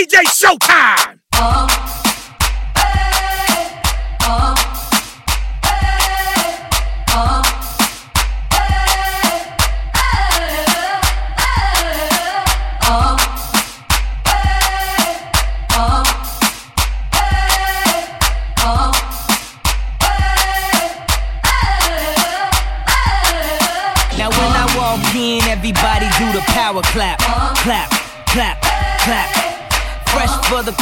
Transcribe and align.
DJ 0.00 0.24
Showtime. 0.24 1.18
Now 1.34 1.89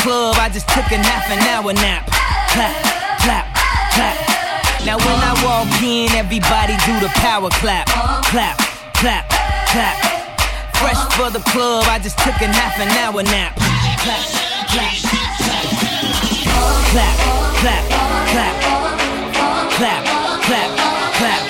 club, 0.09 0.37
I 0.41 0.49
just 0.49 0.67
took 0.73 0.89
a 0.89 0.97
half 0.97 1.29
an 1.29 1.37
hour 1.53 1.73
nap. 1.77 2.09
Clap, 2.57 2.73
clap, 3.21 3.45
clap. 3.93 4.17
Now 4.89 4.97
when 4.97 5.19
I 5.21 5.37
walk 5.45 5.69
in, 5.85 6.09
everybody 6.17 6.81
do 6.89 6.97
the 7.05 7.13
power 7.21 7.51
clap, 7.61 7.85
clap, 8.25 8.57
clap, 8.97 9.29
clap. 9.69 9.97
Fresh 10.81 11.13
for 11.13 11.29
the 11.29 11.45
club, 11.53 11.85
I 11.93 11.99
just 11.99 12.17
took 12.25 12.41
a 12.41 12.49
half 12.49 12.81
an 12.81 12.89
hour 13.05 13.23
nap. 13.23 13.53
Clap, 14.01 14.25
clap, 14.73 14.97
clap. 15.45 15.67
Clap, 16.89 17.17
clap, 17.61 17.85
clap. 18.33 18.55
Clap, 19.77 20.03
clap, 20.49 20.71
clap. 21.19 21.19
Clap, 21.19 21.43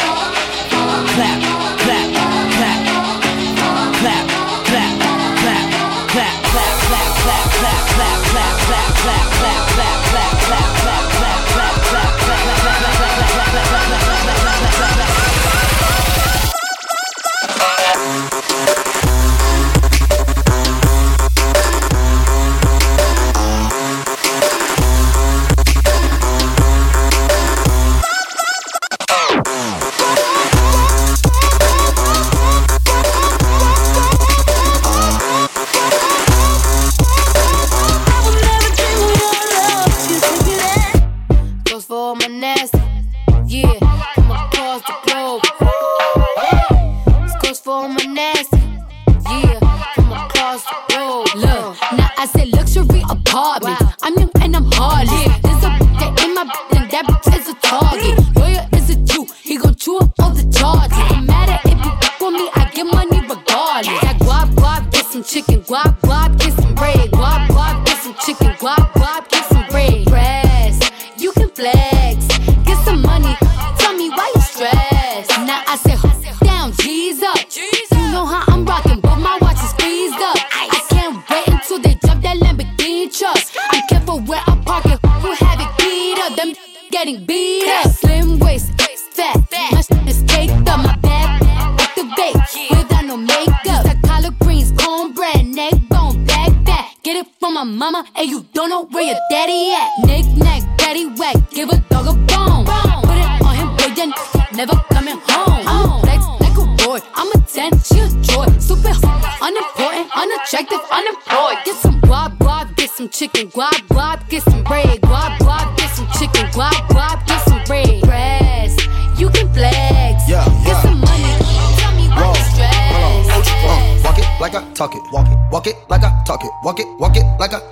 clap, 1.15 1.78
clap, 8.31 8.59
clap, 8.67 8.95
clap, 8.95 9.31
clap, 9.33 9.69
clap, 9.75 9.98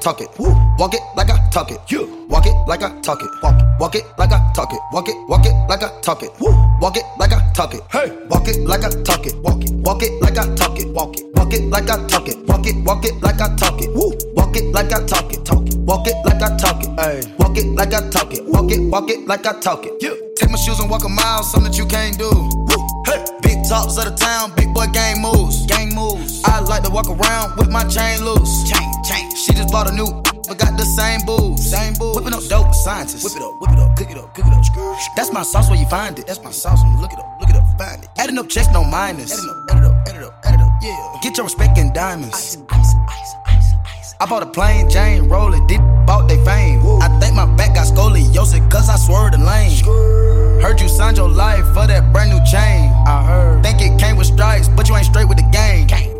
talk 0.06 0.20
it. 0.20 0.30
Woo. 0.38 0.54
Walk 0.78 0.94
it 0.94 1.00
like 1.16 1.30
I 1.30 1.50
talk 1.50 1.72
it. 1.72 1.80
You 1.90 2.26
walk 2.30 2.46
it 2.46 2.54
like 2.68 2.80
I 2.80 2.90
talk 3.00 3.20
it. 3.20 3.30
Walk 3.42 3.58
it, 3.58 3.66
walk 3.80 3.94
it 3.96 4.04
like 4.16 4.30
I 4.30 4.38
talk 4.54 4.72
it. 4.72 4.78
Walk 4.92 5.08
it, 5.08 5.16
walk 5.28 5.44
it 5.44 5.54
like 5.68 5.82
I 5.82 6.00
talk 6.00 6.22
it. 6.22 6.30
Woo. 6.38 6.52
Walk 6.80 6.96
it 6.96 7.02
like 7.18 7.32
I 7.32 7.52
talk 7.54 7.74
it. 7.74 7.82
Hey, 7.90 8.16
walk 8.28 8.46
it 8.46 8.56
like 8.60 8.84
I 8.84 8.90
talk 9.02 9.26
it. 9.26 9.34
Walk 9.42 9.64
it, 9.64 9.72
walk 9.72 10.02
it 10.04 10.12
like 10.22 10.38
I 10.38 10.54
talk 10.54 10.78
it. 10.78 10.86
Walk 10.94 11.16
it, 11.18 11.24
walk 11.34 11.52
it 11.52 11.62
like 11.70 11.90
I 11.90 12.06
talk 12.06 12.28
it. 12.28 12.38
Walk 12.46 12.66
it, 12.68 12.76
walk 12.84 13.04
it 13.04 13.20
like 13.20 13.40
I 13.40 13.56
talk 13.56 13.82
it. 13.82 13.90
Woo. 13.96 14.12
Walk 14.36 14.56
it 14.56 14.72
like 14.72 14.92
I 14.92 15.04
talk 15.06 15.32
it. 15.32 15.44
Talk 15.44 15.66
it. 15.66 15.76
Walk 15.78 16.06
it 16.06 16.14
like 16.24 16.40
I 16.40 16.56
talk 16.56 16.84
it. 16.84 17.00
Hey, 17.00 17.34
walk 17.38 17.58
it 17.58 17.66
like 17.74 17.92
I 17.92 18.08
talk 18.08 18.32
it. 18.32 18.44
Walk 18.46 18.70
it, 18.70 18.80
walk 18.88 19.10
it 19.10 19.26
like 19.26 19.44
I 19.44 19.58
talk 19.58 19.86
it. 19.86 19.95
Find 35.88 36.18
it. 36.18 36.26
That's 36.26 36.42
my 36.42 36.50
sauce 36.50 36.82
when 36.82 36.92
you 36.92 37.00
look 37.00 37.12
it 37.12 37.18
up, 37.18 37.40
look 37.40 37.50
it 37.50 37.56
up, 37.56 37.78
find 37.78 38.02
it. 38.02 38.10
Adding 38.16 38.38
up 38.38 38.48
checks, 38.48 38.68
no 38.72 38.84
minus. 38.84 39.32
Adding 39.32 39.50
up, 39.50 39.70
add 39.70 39.76
it 39.76 39.84
up, 39.84 40.08
add 40.08 40.14
it 40.16 40.22
up, 40.22 40.34
add 40.44 40.54
it 40.54 40.60
up. 40.60 40.72
Yeah. 40.82 41.20
Get 41.22 41.36
your 41.36 41.44
respect 41.44 41.78
in 41.78 41.92
diamonds. 41.92 42.34
Ice, 42.34 42.58
ice, 42.70 42.94
ice, 43.08 43.34
ice, 43.46 43.72
ice. 43.86 44.14
I 44.20 44.26
bought 44.26 44.42
a 44.42 44.46
plain 44.46 44.88
Jane, 44.90 45.28
roll 45.28 45.52
it, 45.54 45.66
did 45.68 45.80
bought 46.06 46.28
they 46.28 46.42
fame. 46.44 46.80
I 47.02 47.08
think 47.20 47.34
my 47.34 47.46
back 47.56 47.74
got 47.74 47.86
scoliosis, 47.86 48.70
cause 48.70 48.88
I 48.88 48.96
swerved 48.96 49.34
the 49.34 49.44
lane. 49.44 50.62
Heard 50.62 50.80
you 50.80 50.88
signed 50.88 51.16
your 51.16 51.28
life 51.28 51.64
for 51.74 51.86
that 51.86 52.12
brand 52.12 52.30
new 52.30 52.42
chain. 52.50 52.90
I 53.06 53.24
heard. 53.24 53.62
Think 53.62 53.80
it 53.80 53.98
came 54.00 54.16
with 54.16 54.26
stripes, 54.26 54.68
but 54.68 54.88
you 54.88 54.96
ain't 54.96 55.06
straight 55.06 55.28
with 55.28 55.38
the 55.38 55.48
game. 55.52 55.86
Gang. 55.86 56.15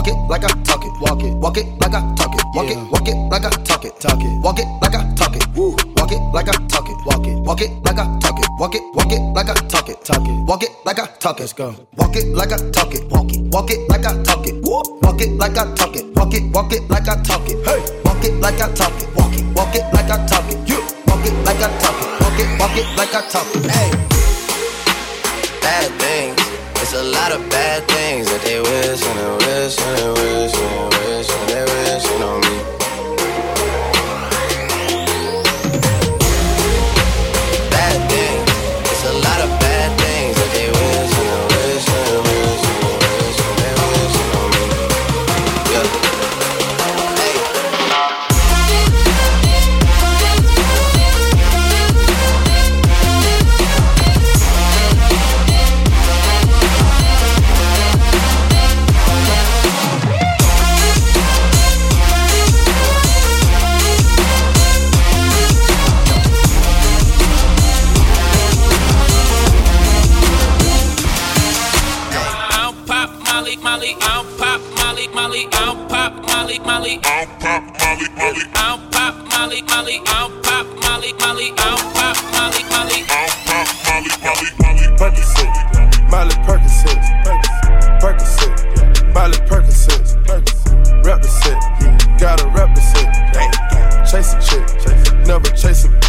Walk 0.00 0.08
it 0.08 0.16
like 0.30 0.44
I 0.44 0.48
talk 0.62 0.82
it. 0.82 0.92
Walk 0.98 1.22
it. 1.22 1.34
Walk 1.34 1.58
it 1.58 1.66
like 1.78 1.92
I 1.92 2.00
talk 2.16 2.34
it. 2.34 2.40
Walk 2.54 2.70
it. 2.70 2.78
Walk 2.90 3.06
it 3.06 3.16
like 3.28 3.44
I 3.44 3.50
talk 3.50 3.84
it. 3.84 4.00
Talk 4.00 4.18
it. 4.18 4.42
Walk 4.42 4.58
it 4.58 4.64
like 4.80 4.94
I 4.94 5.14
talk 5.14 5.36
it. 5.36 5.46
Woo. 5.54 5.76
Walk 5.98 6.10
it 6.10 6.20
like 6.32 6.48
I 6.48 6.52
talk 6.68 6.88
it. 6.88 6.96
Walk 7.04 7.26
it. 7.26 7.36
Walk 7.44 7.60
it 7.60 7.70
like 7.84 7.98
I 7.98 8.18
talk 8.18 8.38
it. 8.40 8.46
Walk 8.58 8.74
it. 8.74 8.80
Walk 8.94 9.12
it 9.12 9.20
like 9.34 9.50
I 9.50 9.54
talk 9.68 9.90
it. 9.90 10.02
Talk 10.02 10.26
it. 10.26 10.48
Walk 10.48 10.62
it 10.62 10.70
like 10.86 10.98
I 10.98 11.06
talk 11.20 11.36
it. 11.36 11.40
Let's 11.40 11.52
go. 11.52 11.74
Walk 11.98 12.16
it 12.16 12.34
like 12.34 12.50
I 12.50 12.56
talk 12.70 12.94
it. 12.94 13.10
Walk 13.10 13.30
it. 13.30 13.40
Walk 13.52 13.70
it 13.70 13.90
like 13.90 14.06
I 14.06 14.22
talk 14.22 14.46
it. 14.46 14.54
Woo. 14.64 14.80
Walk 15.02 15.20
it 15.20 15.32
like 15.36 15.58
I 15.58 15.74
talk 15.74 15.94
it. 15.94 16.16
Walk 16.16 16.32
it. 16.32 16.44
Walk 16.50 16.72
it 16.72 16.88
like 16.88 17.06
I 17.06 17.22
talk 17.22 17.44
it. 17.50 17.60
Hey. 17.68 18.00
Walk 18.02 18.24
it 18.24 18.40
like 18.40 18.58
I 18.58 18.72
talk 18.72 18.96
it. 19.02 19.08
Walk 19.14 19.34
it. 19.36 19.44
Walk 19.52 19.74
it 19.76 19.84
like 19.92 20.08
I 20.08 20.26
talk 20.26 20.48
it. 20.48 20.66
You. 20.66 20.80
Walk 21.08 21.26
it 21.28 21.36
like 21.44 21.60
I 21.60 21.68
talk 21.76 22.00
it. 22.00 22.08
Walk 22.24 22.40
it. 22.40 22.48
Walk 22.58 22.76
it 22.80 22.88
like 22.96 23.14
I 23.14 23.20
talk 23.28 23.44
it. 23.54 23.70
Hey. 23.70 23.90
bad 25.60 25.92
things. 26.00 26.09
It's 26.92 26.98
a 26.98 27.04
lot 27.04 27.30
of 27.30 27.48
bad 27.48 27.86
things 27.86 28.26
that 28.26 28.42
they 28.42 28.58
wish 28.58 29.00
and 29.06 29.16
they 29.16 29.46
wish 29.46 29.78
and 29.78 29.96
they 29.96 30.10
wish 30.10 30.54
and 30.54 30.70
they 30.70 30.90
wish 30.90 30.99
Molly, 79.80 79.98
I'll 80.08 80.28
pop. 80.42 80.66
Molly, 80.82 81.14
Molly, 81.14 81.54
I'll 81.56 81.78
pop. 81.96 82.16
Molly, 82.36 82.64
Molly, 82.68 83.00
I'll 83.08 83.32
pop 83.48 83.66
Molly, 83.88 84.12
Molly, 84.20 84.50
Molly, 84.60 84.84
Percocet, 85.00 86.10
Molly 86.10 86.34
Percocet, 86.44 87.00
Percocet, 87.98 89.14
Molly 89.14 89.38
Percocet, 89.48 90.04
rep 91.02 91.22
the 91.22 91.30
gotta 92.20 92.46
rep 92.48 92.74
the 92.74 92.80
set, 92.82 93.08
chase 94.04 94.34
a 94.34 94.40
chick, 94.42 95.26
never 95.26 95.48
chase 95.56 95.86
a, 95.86 95.99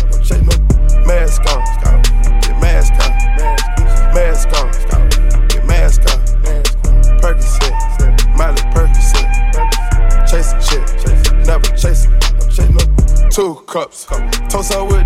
toast 14.52 14.74
up 14.74 14.86
with 14.92 15.01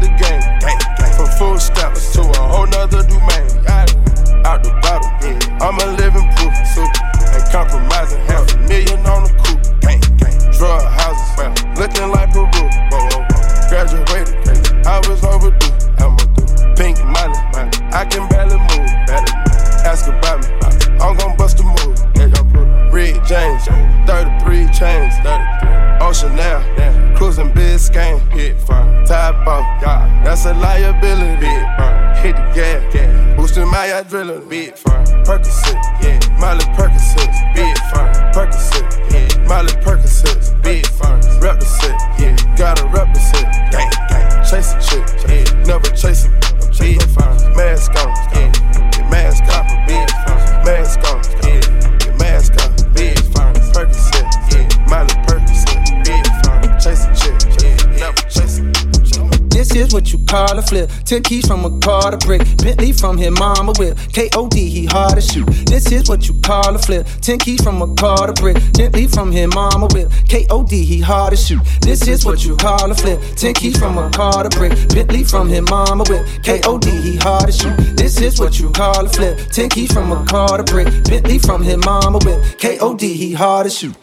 flip. 60.86 61.06
Ten 61.06 61.24
keys 61.24 61.48
from 61.48 61.66
a 61.66 61.80
car 61.80 62.12
to 62.12 62.18
brick. 62.18 62.42
Bentley 62.58 62.92
from 62.92 63.18
his 63.18 63.32
mama 63.32 63.74
whip. 63.78 63.98
K.O.D. 64.14 64.70
he 64.70 64.86
hard 64.86 65.16
to 65.16 65.22
shoot. 65.22 65.46
This 65.66 65.92
is 65.92 66.10
what 66.10 66.28
you 66.28 66.34
call 66.42 66.76
a 66.76 66.80
flip. 66.80 67.08
Ten 67.22 67.40
keys 67.40 67.62
from 67.62 67.82
a 67.82 67.94
car 67.96 68.28
to 68.28 68.34
brick. 68.34 68.58
Bentley 68.74 69.08
from 69.08 69.32
his 69.32 69.48
mama 69.54 69.88
whip. 69.88 70.12
K.O.D. 70.28 70.84
he 70.84 71.02
hard 71.02 71.32
to 71.32 71.38
shoot. 71.38 71.62
This 71.82 72.08
is 72.08 72.26
what 72.26 72.44
you 72.46 72.56
call 72.56 72.92
a 72.92 72.96
flip. 72.96 73.20
Ten 73.36 73.54
keys 73.54 73.78
from 73.78 73.98
a 73.98 74.10
car 74.12 74.44
to 74.44 74.50
brick. 74.50 74.72
Bentley 74.90 75.24
from 75.24 75.48
his 75.48 75.62
mama 75.70 76.04
whip. 76.08 76.26
K.O.D. 76.44 76.90
he 76.90 77.16
hard 77.18 77.48
to 77.48 77.52
shoot. 77.52 77.76
This 77.96 78.22
is 78.22 78.40
what 78.40 78.60
you 78.60 78.70
call 78.72 79.06
a 79.06 79.10
flip. 79.10 79.40
Ten 79.52 79.70
keys 79.70 79.92
from 79.92 80.12
a 80.12 80.26
car 80.26 80.58
to 80.58 80.64
brick. 80.64 80.88
Bentley 81.04 81.40
from 81.40 81.62
his 81.64 81.78
mama 81.78 82.20
whip. 82.24 82.44
K.O.D. 82.60 83.14
he 83.14 83.34
hard 83.34 83.66
to 83.66 83.70
shoot. 83.70 83.96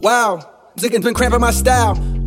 Wow, 0.00 0.38
Zickin's 0.76 1.04
been 1.04 1.14
cramping 1.14 1.40
my 1.40 1.50
style. 1.50 2.15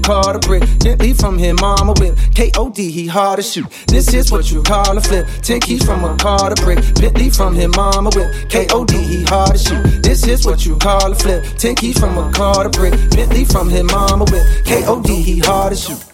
car 0.00 0.32
to 0.32 0.38
brick. 0.38 0.62
Bentley 0.80 1.12
from 1.12 1.38
his 1.38 1.54
mama 1.60 1.94
whip. 1.98 2.18
K.O.D. 2.34 2.90
he 2.90 3.06
hard 3.06 3.38
to 3.38 3.42
shoot. 3.42 3.66
This 3.86 4.12
is 4.14 4.30
what 4.30 4.50
you 4.50 4.62
call 4.62 4.96
a 4.96 5.00
flip. 5.00 5.26
Ten 5.42 5.60
keys 5.60 5.84
from 5.84 6.04
a 6.04 6.16
car 6.16 6.54
to 6.54 6.62
brick. 6.62 6.78
Bentley 6.94 7.30
from 7.30 7.54
his 7.54 7.68
mama 7.76 8.10
whip. 8.14 8.48
K.O.D. 8.48 8.96
he 8.96 9.24
hard 9.24 9.52
to 9.52 9.58
shoot. 9.58 10.02
This 10.02 10.26
is 10.26 10.46
what 10.46 10.64
you 10.64 10.76
call 10.76 11.12
a 11.12 11.14
flip. 11.14 11.44
Ten 11.56 11.74
keys 11.74 11.98
from 11.98 12.16
a 12.18 12.32
car 12.32 12.64
to 12.64 12.70
brick. 12.70 12.92
Bentley 13.10 13.44
from 13.44 13.68
his 13.68 13.84
mama 13.84 14.24
whip. 14.30 14.64
K.O.D. 14.64 15.22
he 15.22 15.38
hard 15.38 15.72
to 15.72 15.76
shoot. 15.76 16.04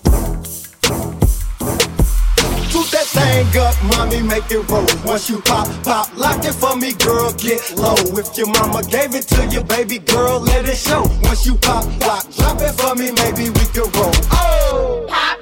Thing 3.24 3.56
up, 3.58 3.74
mommy, 3.84 4.20
make 4.22 4.50
it 4.50 4.68
roll. 4.68 4.86
Once 5.04 5.30
you 5.30 5.40
pop, 5.40 5.66
pop, 5.82 6.14
lock 6.14 6.44
it 6.44 6.52
for 6.52 6.76
me, 6.76 6.92
girl, 6.92 7.32
get 7.32 7.72
low. 7.74 7.96
If 8.20 8.36
your 8.36 8.48
mama 8.48 8.82
gave 8.82 9.14
it 9.14 9.26
to 9.28 9.46
you, 9.46 9.64
baby 9.64 9.98
girl, 9.98 10.40
let 10.40 10.68
it 10.68 10.76
show. 10.76 11.02
Once 11.22 11.46
you 11.46 11.54
pop, 11.56 11.84
lock, 12.00 12.30
drop 12.36 12.60
it 12.60 12.74
for 12.78 12.94
me, 12.94 13.12
maybe 13.12 13.48
we 13.48 13.64
can 13.72 13.88
roll. 13.96 14.12
Oh! 14.30 15.06
Pop, 15.08 15.33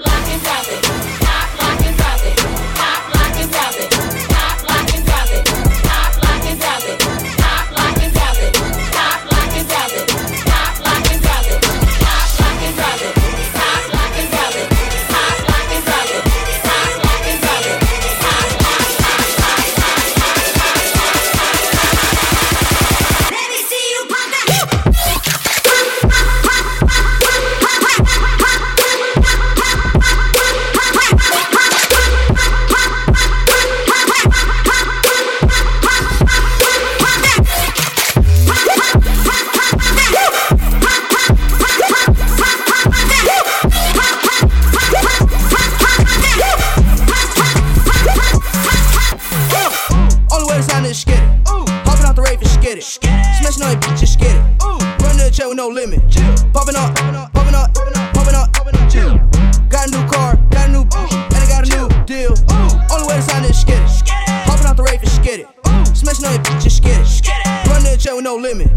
Popping 56.53 56.77
up, 56.77 56.95
popping 56.95 57.15
up, 57.15 57.33
popping 57.33 57.55
up, 57.55 57.73
popping 58.13 58.35
up. 58.77 58.91
Chill. 58.91 59.17
Got 59.71 59.89
a 59.89 59.91
new 59.91 60.07
car, 60.07 60.37
got 60.51 60.69
a 60.69 60.73
new 60.73 60.85
bitch, 60.85 61.13
and 61.13 61.35
I 61.35 61.47
got 61.49 61.67
a 61.67 61.71
new 61.71 61.89
deal. 62.05 62.35
Only 62.93 63.09
way 63.09 63.17
to 63.17 63.23
sign 63.23 63.43
this 63.43 63.63
skid 63.63 63.81
it. 63.81 63.89
Hopping 64.47 64.67
out 64.67 64.77
the 64.77 64.83
rave 64.83 65.01
and 65.01 65.09
skid 65.09 65.41
it. 65.41 65.97
Smashing 65.97 66.27
on 66.27 66.35
that 66.35 66.45
bitch, 66.45 66.63
just 66.63 66.79
skid 66.79 67.01
it. 67.01 67.69
Run 67.69 67.83
the 67.83 67.97
chair 67.99 68.15
with 68.15 68.25
no 68.25 68.37
limit. 68.37 68.69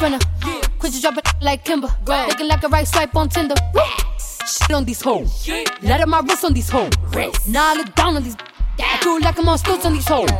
In 0.00 0.14
a. 0.14 0.18
Quit 0.78 0.94
you 0.94 1.00
dropping 1.00 1.24
like 1.40 1.64
Kimber. 1.64 1.88
Looking 2.06 2.48
like 2.48 2.62
a 2.62 2.68
right 2.68 2.86
swipe 2.86 3.14
on 3.16 3.28
Tinder. 3.28 3.54
Shit 4.46 4.72
on 4.72 4.84
these 4.84 5.00
hoes. 5.00 5.48
Let 5.82 6.00
up 6.00 6.08
my 6.08 6.20
wrist 6.20 6.44
on 6.44 6.52
these 6.52 6.68
hoes. 6.70 6.92
Now 7.48 7.72
I 7.72 7.74
look 7.74 7.94
down 7.94 8.16
on 8.16 8.22
these. 8.22 8.36
I 8.80 8.98
feel 9.02 9.20
like 9.20 9.38
I'm 9.38 9.48
on 9.48 9.58
stilts 9.58 9.84
on 9.84 9.92
these 9.92 10.08
hoes. 10.08 10.30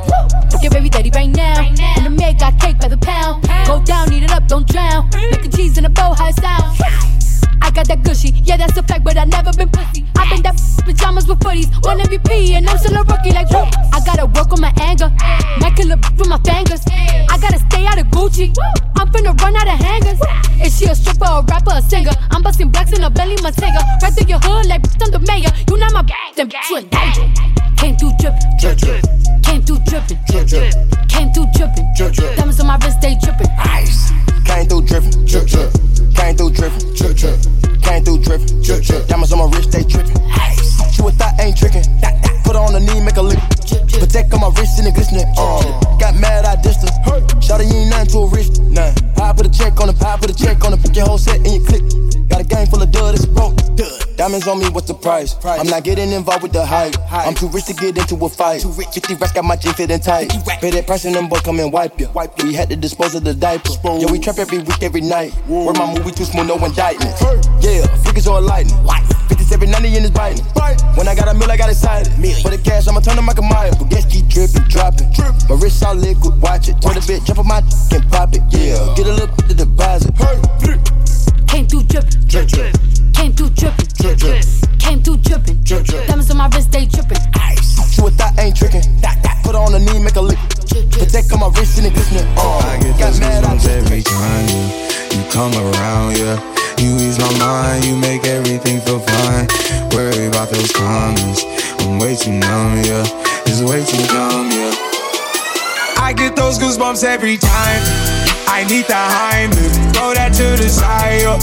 Get 0.60 0.72
baby 0.72 0.88
daddy 0.88 1.10
right 1.14 1.28
now. 1.28 1.60
And 1.96 2.06
the 2.06 2.10
maid 2.10 2.38
got 2.38 2.58
cake 2.60 2.78
by 2.78 2.88
the 2.88 2.96
pound. 2.96 3.46
Go 3.66 3.82
down, 3.82 4.12
eat 4.12 4.22
it 4.22 4.32
up, 4.32 4.46
don't 4.48 4.66
drown. 4.66 5.10
Making 5.14 5.50
cheese 5.50 5.78
in 5.78 5.84
a 5.84 5.90
bow, 5.90 6.14
how 6.14 6.28
it 6.28 6.36
sound. 6.36 7.21
I 7.62 7.70
got 7.70 7.86
that 7.86 8.02
gushy, 8.02 8.30
yeah, 8.42 8.56
that's 8.56 8.76
a 8.76 8.82
fact, 8.82 9.04
but 9.04 9.16
I 9.16 9.24
never 9.24 9.52
been 9.52 9.68
pussy. 9.70 10.04
i 10.18 10.28
been 10.28 10.42
that 10.42 10.58
pajamas 10.84 11.28
with 11.28 11.38
footies, 11.38 11.70
one 11.86 12.00
MVP, 12.00 12.58
and 12.58 12.68
I'm 12.68 12.76
still 12.76 12.96
a 12.96 13.04
rookie. 13.04 13.30
Like, 13.30 13.48
whoop. 13.50 13.70
I 13.94 14.02
gotta 14.04 14.26
work 14.26 14.50
on 14.52 14.60
my 14.60 14.74
anger, 14.82 15.08
might 15.62 15.76
kill 15.76 15.92
a 15.92 15.96
with 15.96 16.28
my 16.28 16.38
fingers. 16.42 16.82
I 17.30 17.38
gotta 17.38 17.58
stay 17.70 17.86
out 17.86 17.98
of 17.98 18.06
Gucci. 18.08 18.52
I'm 18.98 19.08
finna 19.14 19.38
run 19.40 19.54
out 19.56 19.68
of 19.68 19.78
hangers. 19.78 20.18
Is 20.60 20.76
she 20.76 20.86
a 20.86 20.94
stripper, 20.94 21.24
a 21.24 21.42
rapper, 21.46 21.72
a 21.74 21.82
singer? 21.82 22.12
I'm 22.30 22.42
busting 22.42 22.70
blacks 22.70 22.92
in 22.92 23.04
a 23.04 23.10
belly, 23.10 23.36
my 23.42 23.52
Right 24.02 24.12
through 24.12 24.26
your 24.26 24.40
hood, 24.42 24.66
like 24.66 24.82
I'm 25.00 25.10
the 25.10 25.20
mayor. 25.20 25.50
You 25.70 25.78
not 25.78 25.92
my 25.92 26.02
then 26.34 26.50
you 26.68 26.76
in 26.76 26.88
danger. 26.88 27.71
Came 27.82 27.96
through 27.96 28.12
drippin', 28.20 28.56
drip, 28.60 28.78
drip. 28.78 29.02
Came 29.42 29.62
through 29.66 29.82
drippin', 29.90 30.18
drip, 30.30 30.46
drip. 30.46 30.70
Came 31.08 31.32
through 31.34 31.50
drippin', 31.50 31.82
drip, 31.96 32.12
drip. 32.12 32.36
Diamonds 32.36 32.60
on 32.60 32.66
my 32.68 32.76
wrist, 32.78 33.00
they 33.00 33.16
drippin'. 33.18 33.50
Ice. 33.58 34.12
Came 34.46 34.66
through 34.70 34.86
drippin', 34.86 35.26
drip, 35.26 35.50
drip. 35.50 35.74
Came 36.14 36.36
through 36.36 36.52
drippin', 36.54 36.94
drip, 36.94 37.16
drip. 37.16 37.38
Came 37.82 38.04
through 38.04 38.22
drippin', 38.22 38.62
drip, 38.62 38.84
drip. 38.84 39.08
Diamonds 39.08 39.32
on 39.32 39.38
my 39.40 39.56
wrist, 39.56 39.72
they 39.72 39.82
trippin'. 39.82 40.14
Ice. 40.30 40.94
She 40.94 41.02
with 41.02 41.18
that 41.18 41.34
ain't 41.40 41.56
trickin'. 41.56 41.82
Put 42.44 42.54
her 42.54 42.62
on 42.62 42.72
the 42.72 42.78
knee, 42.78 43.02
make 43.02 43.16
her 43.16 43.26
lick. 43.26 43.42
Protect 43.98 44.32
on 44.32 44.46
my 44.46 44.54
wrist 44.54 44.78
and 44.78 44.86
it 44.86 44.94
glistening. 44.94 45.26
Uh, 45.36 45.66
got 45.98 46.14
mad, 46.14 46.44
I 46.44 46.54
dissed 46.62 46.86
her. 46.86 47.18
Shawty, 47.42 47.66
you 47.66 47.82
ain't 47.82 47.90
nothing 47.90 48.14
to 48.14 48.18
a 48.18 48.26
wrist. 48.28 48.62
Nah. 48.62 48.94
I 49.20 49.32
put 49.32 49.46
a 49.46 49.50
check 49.50 49.80
on 49.80 49.88
the 49.88 49.94
pie, 49.94 50.16
put 50.18 50.30
a 50.30 50.34
check 50.34 50.64
on 50.64 50.70
the 50.70 50.76
pick 50.76 50.94
your 50.94 51.06
whole 51.06 51.18
set 51.18 51.38
and 51.42 51.50
you 51.50 51.64
click. 51.66 51.82
Got 52.28 52.42
a 52.42 52.44
game 52.44 52.66
full 52.68 52.80
of 52.80 52.92
dud, 52.92 53.14
it's 53.14 53.26
broke. 53.26 53.58
Diamonds 54.16 54.46
on 54.46 54.58
me, 54.58 54.68
what's 54.68 54.86
the 54.86 54.94
price? 54.94 55.34
I'm 55.44 55.66
not 55.66 55.84
getting 55.84 56.12
involved 56.12 56.42
with 56.42 56.52
the 56.52 56.64
hype. 56.64 56.94
I'm 57.10 57.34
too 57.34 57.48
rich 57.48 57.64
to 57.66 57.71
get 57.72 57.98
into 57.98 58.24
a 58.24 58.28
fight. 58.28 58.60
Too 58.60 58.70
rich, 58.70 58.88
50 58.88 59.14
racks 59.14 59.32
got 59.32 59.44
my 59.44 59.56
jeans 59.56 59.76
fitting 59.76 60.00
tight. 60.00 60.30
Pay 60.60 60.70
that 60.70 60.86
price 60.86 61.04
and 61.04 61.14
them 61.14 61.28
boys 61.28 61.40
come 61.40 61.60
and 61.60 61.72
wipe 61.72 61.98
you. 62.00 62.08
We 62.42 62.54
had 62.54 62.70
to 62.70 62.76
dispose 62.76 63.14
of 63.14 63.24
the 63.24 63.34
diaper. 63.34 63.70
Yeah, 63.84 64.10
we 64.10 64.18
trap 64.18 64.38
every 64.38 64.58
week, 64.58 64.82
every 64.82 65.00
night. 65.00 65.32
Where 65.46 65.72
my 65.74 65.86
movie 65.92 66.12
too 66.12 66.24
smooth, 66.24 66.48
no 66.48 66.56
indictment. 66.64 67.14
Yeah, 67.60 67.86
figures 68.04 68.26
on 68.26 68.44
lightning. 68.46 68.76
57, 69.28 69.70
90 69.70 69.96
in 69.96 70.02
his 70.02 70.10
biting. 70.10 70.44
When 70.96 71.08
I 71.08 71.14
got 71.14 71.28
a 71.28 71.34
meal, 71.34 71.50
I 71.50 71.56
got 71.56 71.70
excited. 71.70 72.12
For 72.42 72.50
the 72.50 72.60
cash, 72.62 72.86
I'ma 72.88 73.00
turn 73.00 73.16
to 73.16 73.22
Michael 73.22 73.44
Myers. 73.44 73.76
But 73.76 73.88
gas 73.90 74.04
keep 74.04 74.28
dripping, 74.28 74.68
dropping. 74.68 75.08
My 75.48 75.56
wrist 75.56 75.82
all 75.84 75.94
liquid, 75.94 76.40
watch 76.40 76.68
it. 76.68 76.80
Turn 76.82 76.96
a 76.96 77.00
bit, 77.06 77.24
jump 77.24 77.38
on 77.40 77.48
my 77.48 77.58
and 77.58 78.10
pop 78.10 78.34
it. 78.34 78.42
Yeah, 78.50 78.94
get 78.96 79.06
a 79.06 79.12
little 79.12 79.34
bit 79.34 79.50
of 79.50 79.56
the 79.56 79.66
deposit. 79.66 80.12
Came 81.52 81.66
through 81.66 81.82
drippin', 81.82 82.26
drip, 82.26 82.48
drip. 82.48 82.74
Came 83.12 83.32
through 83.34 83.50
drippin', 83.50 83.86
drip, 84.00 84.16
drip. 84.16 84.42
Came 84.78 85.02
through 85.02 85.18
drippin', 85.18 85.62
drip, 85.62 85.84
drip. 85.84 86.06
Diamonds 86.06 86.30
on 86.30 86.38
my 86.38 86.48
wrist, 86.48 86.72
they 86.72 86.86
drippin'. 86.86 87.18
Ice. 87.34 87.92
She 87.92 88.00
with 88.00 88.16
that 88.16 88.38
ain't 88.38 88.56
tricking. 88.56 88.80
Put 89.44 89.52
her 89.52 89.60
on 89.60 89.72
the 89.72 89.78
knee, 89.78 90.00
make 90.02 90.14
her 90.14 90.22
lick. 90.22 90.38
Protect 90.96 91.30
on 91.30 91.40
my 91.40 91.52
wrist 91.52 91.76
and 91.76 91.88
it 91.88 91.92
glistening. 91.92 92.24
Uh, 92.38 92.56
I 92.56 92.80
get 92.80 92.98
got 92.98 93.12
those 93.12 93.20
mad, 93.20 93.44
I 93.44 93.52
goosebumps 93.52 93.68
every 93.68 94.00
time 94.00 94.48
you, 94.48 94.64
you 95.12 95.22
come 95.28 95.52
around, 95.52 96.16
yeah. 96.16 96.40
You 96.80 96.96
ease 96.96 97.18
my 97.20 97.28
mind, 97.36 97.84
you 97.84 97.96
make 98.00 98.24
everything 98.24 98.80
feel 98.80 99.00
fine. 99.00 99.44
Worry 99.92 100.32
about 100.32 100.48
those 100.48 100.72
comments, 100.72 101.44
I'm 101.84 101.98
way 101.98 102.16
too 102.16 102.32
numb, 102.32 102.80
yeah. 102.80 103.04
It's 103.44 103.60
way 103.60 103.84
too 103.84 104.00
dumb, 104.08 104.48
yeah. 104.56 104.72
I 106.00 106.14
get 106.16 106.34
those 106.34 106.58
goosebumps 106.58 107.04
every 107.04 107.36
time. 107.36 108.11
I 108.48 108.64
need 108.64 108.86
the 108.86 108.94
Heimlich, 108.94 109.94
throw 109.94 110.14
that 110.14 110.32
to 110.34 110.56
the 110.62 110.68
side. 110.68 111.22
yo. 111.22 111.38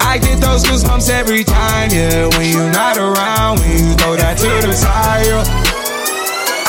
I 0.00 0.18
get 0.18 0.40
those 0.40 0.64
goosebumps 0.64 1.10
every 1.10 1.44
time, 1.44 1.90
yeah. 1.90 2.26
When 2.36 2.48
you're 2.50 2.70
not 2.70 2.96
around, 2.96 3.60
when 3.60 3.70
you 3.70 3.94
throw 3.94 4.16
that 4.16 4.38
to 4.38 4.66
the 4.66 4.72
side. 4.72 5.26
yo. 5.26 5.42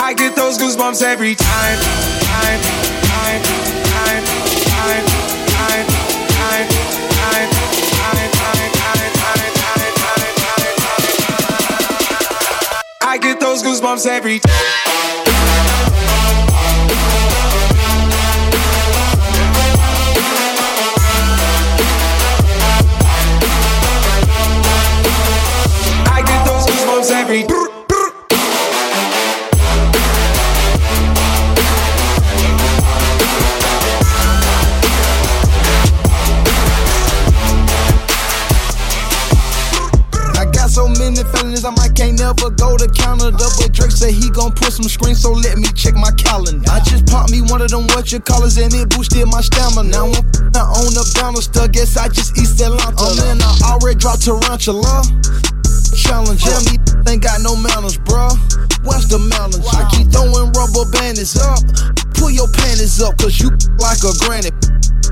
I 0.03 0.13
get 0.13 0.35
those 0.35 0.57
goosebumps 0.57 1.01
every 1.01 1.35
time. 1.35 1.77
Time, 2.25 2.61
time, 3.07 3.41
time, 3.43 3.43
time, 3.93 4.23
time, 4.67 5.05
time, 5.55 5.85
time, 6.35 6.67
time, 7.15 7.47
time, 7.49 7.49
time, 7.93 8.29
time, 8.33 9.11
time, 9.13 9.51
time, 9.55 9.93
time. 11.27 11.79
I 13.01 13.17
get 13.21 13.39
those 13.39 13.63
goosebumps 13.63 14.05
every 14.05 14.39
time. 14.39 15.28
Go 42.59 42.75
to 42.75 42.87
Canada. 42.91 43.39
But 43.39 43.71
Drake 43.71 43.95
said 43.95 44.11
he 44.11 44.29
gon' 44.29 44.51
put 44.51 44.75
some 44.75 44.85
screens, 44.91 45.23
so 45.23 45.31
let 45.31 45.57
me 45.57 45.71
check 45.73 45.95
my 45.95 46.11
calendar. 46.19 46.67
I 46.69 46.83
just 46.83 47.07
popped 47.07 47.31
me 47.31 47.41
one 47.41 47.63
of 47.63 47.71
them 47.71 47.87
what 47.95 48.11
you 48.11 48.19
callers, 48.19 48.59
and 48.59 48.73
it 48.75 48.89
boosted 48.91 49.25
my 49.31 49.41
stamina. 49.41 49.89
Now 49.89 50.11
I'm 50.11 50.19
f***ing 50.19 50.59
on 50.59 50.91
the 50.93 51.05
banister, 51.15 51.67
guess 51.71 51.95
I 51.95 52.11
just 52.11 52.37
East 52.37 52.59
Atlanta. 52.59 52.99
Oh 52.99 53.15
man, 53.15 53.39
I 53.41 53.79
already 53.79 53.97
dropped 53.97 54.27
Tarantula. 54.27 55.07
Challenge, 55.95 56.41
yeah, 56.45 56.59
me 56.69 56.77
ain't 57.07 57.23
got 57.23 57.41
no 57.41 57.55
manners, 57.55 57.97
bruh. 57.97 58.35
What's 58.83 59.07
the 59.07 59.17
manners? 59.17 59.65
I 59.73 59.87
keep 59.89 60.11
throwing 60.11 60.51
rubber 60.53 60.85
bandits 60.91 61.39
up. 61.39 61.59
Pull 62.13 62.29
your 62.29 62.47
panties 62.51 63.01
up, 63.01 63.17
cause 63.17 63.39
you 63.39 63.49
like 63.79 64.03
a 64.03 64.13
granny. 64.21 64.51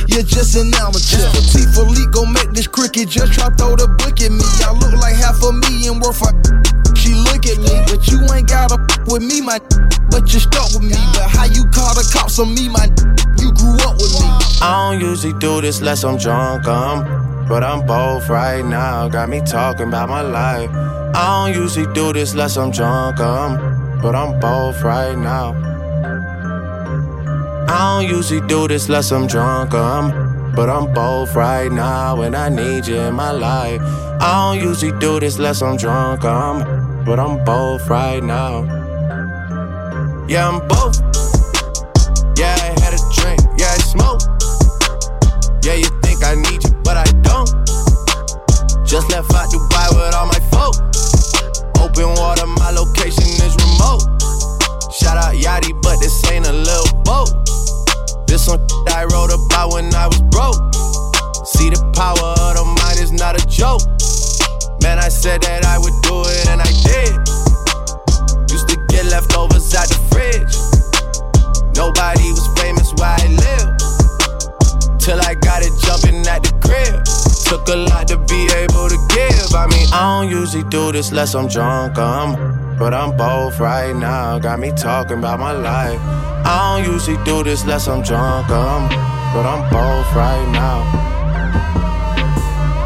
You're 0.08 0.24
just 0.24 0.56
an 0.56 0.72
amateur. 0.78 1.26
T 1.52 1.66
for 1.74 1.84
leak, 1.84 2.12
gon' 2.12 2.32
make 2.32 2.52
this 2.54 2.68
cricket. 2.68 3.10
Just 3.10 3.34
try 3.34 3.50
throw 3.56 3.76
the 3.76 3.88
book 4.00 4.22
at 4.22 4.32
me. 4.32 4.46
I 4.64 4.72
look 4.74 4.94
like 5.02 5.16
half 5.16 5.42
a 5.44 5.52
million 5.52 6.00
worth 6.00 6.22
of. 6.22 6.34
She 7.08 7.14
look 7.14 7.46
at 7.48 7.58
me, 7.60 7.72
but 7.88 8.06
you 8.12 8.20
ain't 8.36 8.50
gotta 8.50 8.76
with 9.08 9.24
me, 9.24 9.40
my. 9.40 9.60
But 10.12 10.34
you 10.34 10.40
stuck 10.40 10.74
with 10.74 10.84
me. 10.84 11.00
But 11.14 11.30
how 11.30 11.46
you 11.46 11.64
call 11.68 11.94
the 11.96 12.04
cops 12.12 12.38
on 12.40 12.54
me, 12.54 12.68
my? 12.68 12.84
You 13.40 13.54
grew 13.54 13.78
up 13.88 13.96
with 13.96 14.12
me. 14.20 14.28
I 14.62 14.92
don't 14.92 15.00
usually 15.00 15.32
do 15.40 15.62
this 15.62 15.80
less 15.80 16.04
I'm 16.04 16.18
drunk, 16.18 16.68
um, 16.68 17.48
but 17.48 17.64
I'm 17.64 17.86
both 17.86 18.28
right 18.28 18.66
now. 18.66 19.08
Got 19.08 19.30
me 19.30 19.40
talking 19.40 19.88
about 19.88 20.10
my 20.10 20.22
life. 20.22 20.70
I 21.16 21.48
don't 21.54 21.62
usually 21.62 21.92
do 21.94 22.12
this 22.12 22.36
less 22.36 22.58
I'm 22.58 22.72
drunk, 22.72 23.22
um, 23.22 24.00
but 24.02 24.14
I'm 24.14 24.38
both 24.42 24.82
right 24.84 25.18
now. 25.18 25.56
I 27.70 28.02
don't 28.02 28.10
usually 28.10 28.46
do 28.48 28.68
this 28.68 28.90
less 28.90 29.12
I'm 29.14 29.28
drunk, 29.28 29.74
um, 29.74 30.12
but 30.58 30.72
I'm 30.72 30.92
both 30.92 31.36
right 31.36 31.72
now, 31.72 32.22
and 32.22 32.36
I 32.36 32.50
need 32.50 32.88
you 32.88 32.98
in 32.98 33.14
my 33.14 33.30
life. 33.30 33.80
I 34.20 34.56
don't 34.56 34.68
usually 34.68 34.92
do 35.00 35.20
this 35.20 35.38
less 35.38 35.62
I'm 35.62 35.78
drunk, 35.78 36.26
um, 36.26 37.04
but 37.06 37.20
I'm 37.20 37.46
both 37.46 37.88
right 37.88 38.24
now. 38.24 38.64
Yeah, 40.28 40.50
I'm 40.50 40.68
both. 40.68 41.07
Usually 80.48 80.70
do 80.70 80.94
this 80.94 81.10
unless 81.10 81.36
I'm 81.36 81.50
drunk. 81.50 81.98
Um, 81.98 82.78
but 82.80 82.94
I'm 82.94 83.18
both 83.18 83.60
right 83.60 83.94
now. 83.94 84.40
Got 84.40 84.60
me 84.60 84.72
talking 84.72 85.18
about 85.20 85.42
my 85.42 85.52
life. 85.52 86.00
I 86.46 86.80
don't 86.80 86.94
usually 86.94 87.22
do 87.26 87.44
this 87.44 87.64
unless 87.64 87.90
I'm 87.90 88.02
drunk. 88.02 88.50
Um, 88.50 88.88
but 89.34 89.44
I'm 89.44 89.68
both 89.70 90.08
right 90.16 90.48
now. 90.54 90.88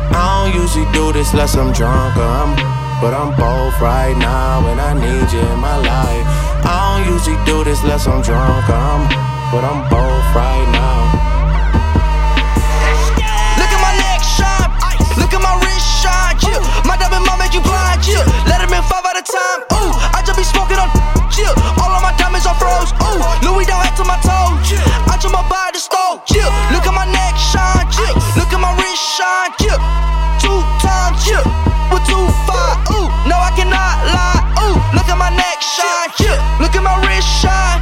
I 0.10 0.50
don't 0.50 0.60
usually 0.60 0.92
do 0.92 1.14
this 1.14 1.34
unless 1.34 1.56
I'm 1.56 1.72
drunk. 1.72 2.18
Um, 2.18 2.56
but 3.00 3.14
I'm 3.14 3.30
both 3.38 3.80
right 3.80 4.18
now, 4.18 4.66
and 4.66 4.82
I 4.82 4.94
need 4.98 5.32
you 5.32 5.46
in 5.54 5.60
my 5.60 5.78
life. 5.78 6.26
I 6.66 6.98
don't 7.06 7.14
usually 7.14 7.38
do 7.46 7.64
this 7.64 7.84
unless 7.84 8.08
I'm 8.08 8.24
drunk. 8.24 8.70
Um, 8.70 9.06
but 9.52 9.64
I'm 9.64 9.88
both 9.88 10.36
right 10.36 10.68
now. 10.74 10.91
Time, 19.32 19.64
ooh. 19.80 19.96
I 20.12 20.20
just 20.28 20.36
be 20.36 20.44
smoking 20.44 20.78
on, 20.78 20.92
chill. 21.32 21.56
All 21.80 21.92
of 21.92 22.04
my 22.04 22.12
diamonds 22.20 22.46
are 22.46 22.58
froze, 22.60 22.92
ooh. 23.00 23.20
Louis 23.48 23.66
down 23.66 23.80
head 23.82 23.96
to 23.96 24.04
my 24.04 24.20
toe, 24.20 24.52
chill. 24.68 24.84
I 25.08 25.16
just 25.16 25.32
my 25.32 25.44
the 25.72 25.80
stove, 25.80 26.20
chill. 26.28 26.52
Look 26.76 26.84
at 26.84 26.92
my 26.92 27.08
neck 27.08 27.40
shine, 27.40 27.88
chill. 27.88 28.16
Look 28.36 28.52
at 28.52 28.60
my 28.60 28.76
wrist 28.76 29.00
shine, 29.00 29.52
chill. 29.56 29.80
Two 30.44 30.60
times, 30.84 31.24
chill. 31.24 31.44
With 31.92 32.04
two 32.04 32.28
five, 32.44 32.76
ooh. 32.92 33.08
No, 33.24 33.40
I 33.40 33.52
cannot 33.56 33.96
lie, 34.12 34.44
ooh. 34.68 34.78
Look 34.92 35.08
at 35.08 35.18
my 35.18 35.32
neck 35.32 35.64
shine, 35.64 36.12
chill. 36.20 36.36
Look 36.60 36.76
at 36.76 36.84
my 36.84 37.00
wrist 37.08 37.28
shine. 37.40 37.81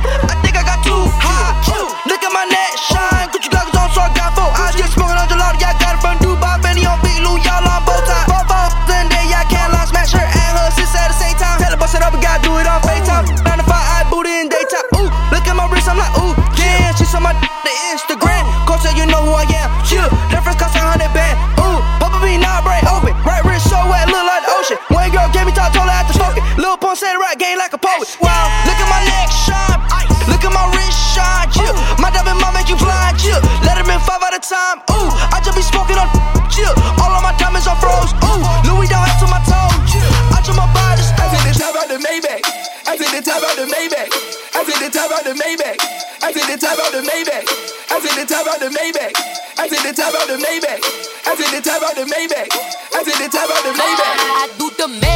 play 27.09 27.17
the 27.17 27.21
rap 27.21 27.37
game 27.39 27.57
like 27.57 27.73
a 27.73 27.81
poet. 27.81 28.05
Wow, 28.21 28.45
look 28.69 28.77
at 28.77 28.89
my 28.89 29.01
neck 29.09 29.29
shine, 29.33 29.81
look 30.29 30.45
at 30.45 30.53
my 30.53 30.65
wrist 30.73 30.97
shine, 31.17 31.49
yeah. 31.57 31.73
My 31.97 32.13
diamond 32.13 32.37
might 32.37 32.53
make 32.53 32.69
you 32.69 32.77
blind, 32.77 33.17
yeah. 33.25 33.41
Let 33.65 33.81
him 33.81 33.89
in 33.89 33.99
five 34.05 34.21
at 34.21 34.37
a 34.37 34.41
time, 34.41 34.85
ooh. 34.93 35.09
I 35.33 35.41
just 35.41 35.57
be 35.57 35.65
smoking 35.65 35.97
on, 35.97 36.09
yeah. 36.53 37.01
All 37.01 37.09
of 37.09 37.23
my 37.25 37.33
diamonds 37.41 37.65
are 37.65 37.79
froze, 37.81 38.13
ooh. 38.29 38.41
Louis 38.69 38.87
down 38.89 39.09
to 39.09 39.25
my 39.25 39.41
toes, 39.41 39.89
yeah. 39.89 40.37
I 40.37 40.41
took 40.45 40.55
my 40.55 40.69
body 40.69 41.01
just 41.01 41.17
I 41.17 41.25
take 41.33 41.45
the 41.45 41.53
top 41.57 41.75
out 41.75 41.87
the 41.89 41.97
Maybach, 41.97 42.41
I 42.85 42.97
took 42.97 43.09
the 43.09 43.21
top 43.21 43.41
out 43.41 43.55
the 43.57 43.65
Maybach, 43.65 44.09
I 44.53 44.65
took 44.65 44.77
the 44.77 44.89
top 44.89 45.09
out 45.09 45.23
the 45.23 45.33
Maybach, 45.33 45.77
I 46.21 46.29
took 46.29 46.45
the 46.45 46.57
top 46.57 46.77
out 46.77 46.91
the 46.91 47.01
Maybach, 47.01 47.53
I 47.89 47.97
took 47.97 48.17
the 48.17 48.25
top 48.25 48.47
out 48.47 48.59
the 48.59 48.69
Maybach, 48.69 49.13
I 49.57 49.67
took 49.67 49.81
the 49.81 49.93
top 49.93 50.13
out 50.13 50.25
the 50.27 50.37
Maybach, 50.37 50.81
I 51.25 51.35
took 51.35 51.49
the 51.49 51.61
top 51.61 51.81
out 51.81 51.95
the 51.95 52.05
Maybach, 52.05 52.49
I 52.93 53.03
took 53.03 53.17
the 53.17 53.29
top 53.29 53.49
out 53.49 53.63
the 53.63 53.73
Maybach. 53.73 54.17
I 54.41 54.49
do 54.57 54.69
the 54.77 54.87
Maybach 54.87 55.08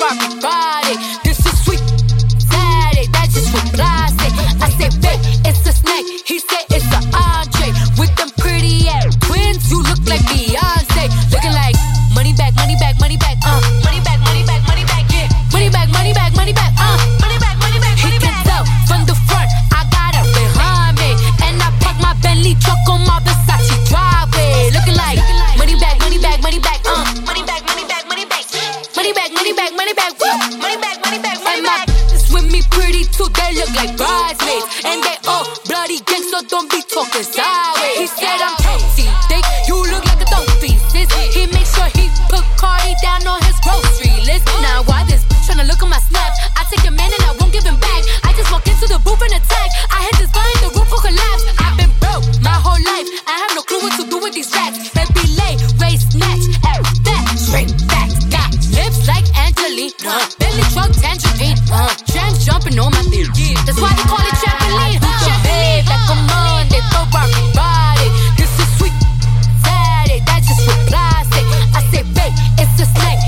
rock 0.00 0.40
body. 0.40 1.27
Like 33.78 33.94
bridesmaids. 33.96 34.66
And 34.84 34.98
they 35.02 35.16
all 35.30 35.46
bloody 35.70 36.02
gang, 36.02 36.26
so 36.26 36.42
don't 36.42 36.66
be 36.70 36.82
talking 36.82 37.22
sideways. 37.22 37.96
He 38.02 38.06
said 38.10 38.42
I'm 38.42 38.58
healthy, 38.58 39.06
thick, 39.30 39.44
you 39.70 39.78
look 39.86 40.04
like 40.04 40.20
a 40.20 40.28
dope 40.28 40.50
sis. 40.58 41.08
He 41.32 41.46
makes 41.54 41.70
sure 41.74 41.86
he 41.94 42.10
put 42.26 42.42
Cardi 42.58 42.94
down 43.00 43.22
on 43.26 43.38
his 43.46 43.56
grocery 43.62 44.10
list. 44.26 44.44
Now 44.60 44.82
why 44.90 45.06
this 45.06 45.22
bitch 45.30 45.46
tryna 45.46 45.66
look 45.70 45.80
at 45.82 45.88
my 45.88 46.02
snap? 46.10 46.34
I 46.58 46.66
take 46.70 46.82
your 46.82 46.96
man 46.98 47.10
and 47.14 47.22
I 47.30 47.32
won't 47.38 47.52
give 47.54 47.64
him 47.64 47.78
back. 47.78 48.02
I 48.26 48.34
just 48.34 48.50
walk 48.50 48.66
into 48.66 48.90
the 48.90 48.98
booth 48.98 49.22
and 49.22 49.34
attack. 49.38 49.70
I 49.94 50.02
hit 50.10 50.14
this 50.18 50.32
guy 50.34 50.46
the 50.66 50.74
roof 50.74 50.90
will 50.90 50.98
collapse. 50.98 51.44
I've 51.62 51.78
been 51.78 51.94
broke 52.02 52.26
my 52.42 52.58
whole 52.58 52.82
life. 52.82 53.06
I 53.30 53.46
have 53.46 53.54
no 53.54 53.62
clue 53.62 53.80
what 53.86 53.94
to 54.02 54.04
do 54.10 54.18
with 54.18 54.34
these 54.34 54.50
racks. 54.52 54.90
Baby 54.90 55.24
lay, 55.38 55.54
waist 55.78 56.12
snatch, 56.12 56.44
and 56.66 56.82
that 57.06 57.24
straight 57.38 57.70
back. 57.86 58.10
Got 58.26 58.50
lips 58.74 59.06
like 59.06 59.26
Angelina, 59.38 60.26
that's 63.66 63.80
why 63.80 63.92
they 63.92 64.02
call 64.08 64.24
it 64.24 64.34
trampoline. 64.40 65.00
Put 65.00 66.18
Monday, 66.28 66.80
This 68.36 68.48
is 68.58 68.68
sweet 68.78 68.92
that's 70.24 70.48
just 70.48 70.62
for 70.64 70.76
plastic. 70.88 71.44
I 71.76 71.82
babe, 72.14 72.32
it's 72.58 72.74
snake. 72.86 73.20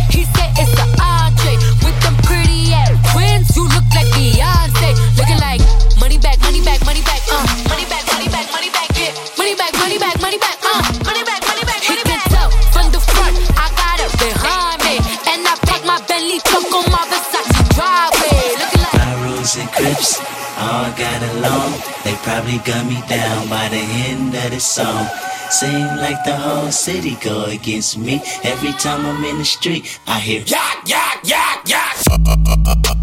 By 23.50 23.68
the 23.68 23.82
end 24.06 24.32
of 24.32 24.50
the 24.52 24.60
song. 24.60 25.06
Seem 25.50 25.84
like 25.96 26.22
the 26.24 26.36
whole 26.36 26.70
city 26.70 27.16
go 27.20 27.44
against 27.46 27.98
me. 27.98 28.22
Every 28.44 28.72
time 28.72 29.04
I'm 29.04 29.24
in 29.24 29.38
the 29.38 29.44
street, 29.44 29.98
I 30.06 30.20
hear 30.20 30.42
yak, 30.46 30.86
yak, 30.86 31.20
yak, 31.24 31.68
yak. 31.68 32.99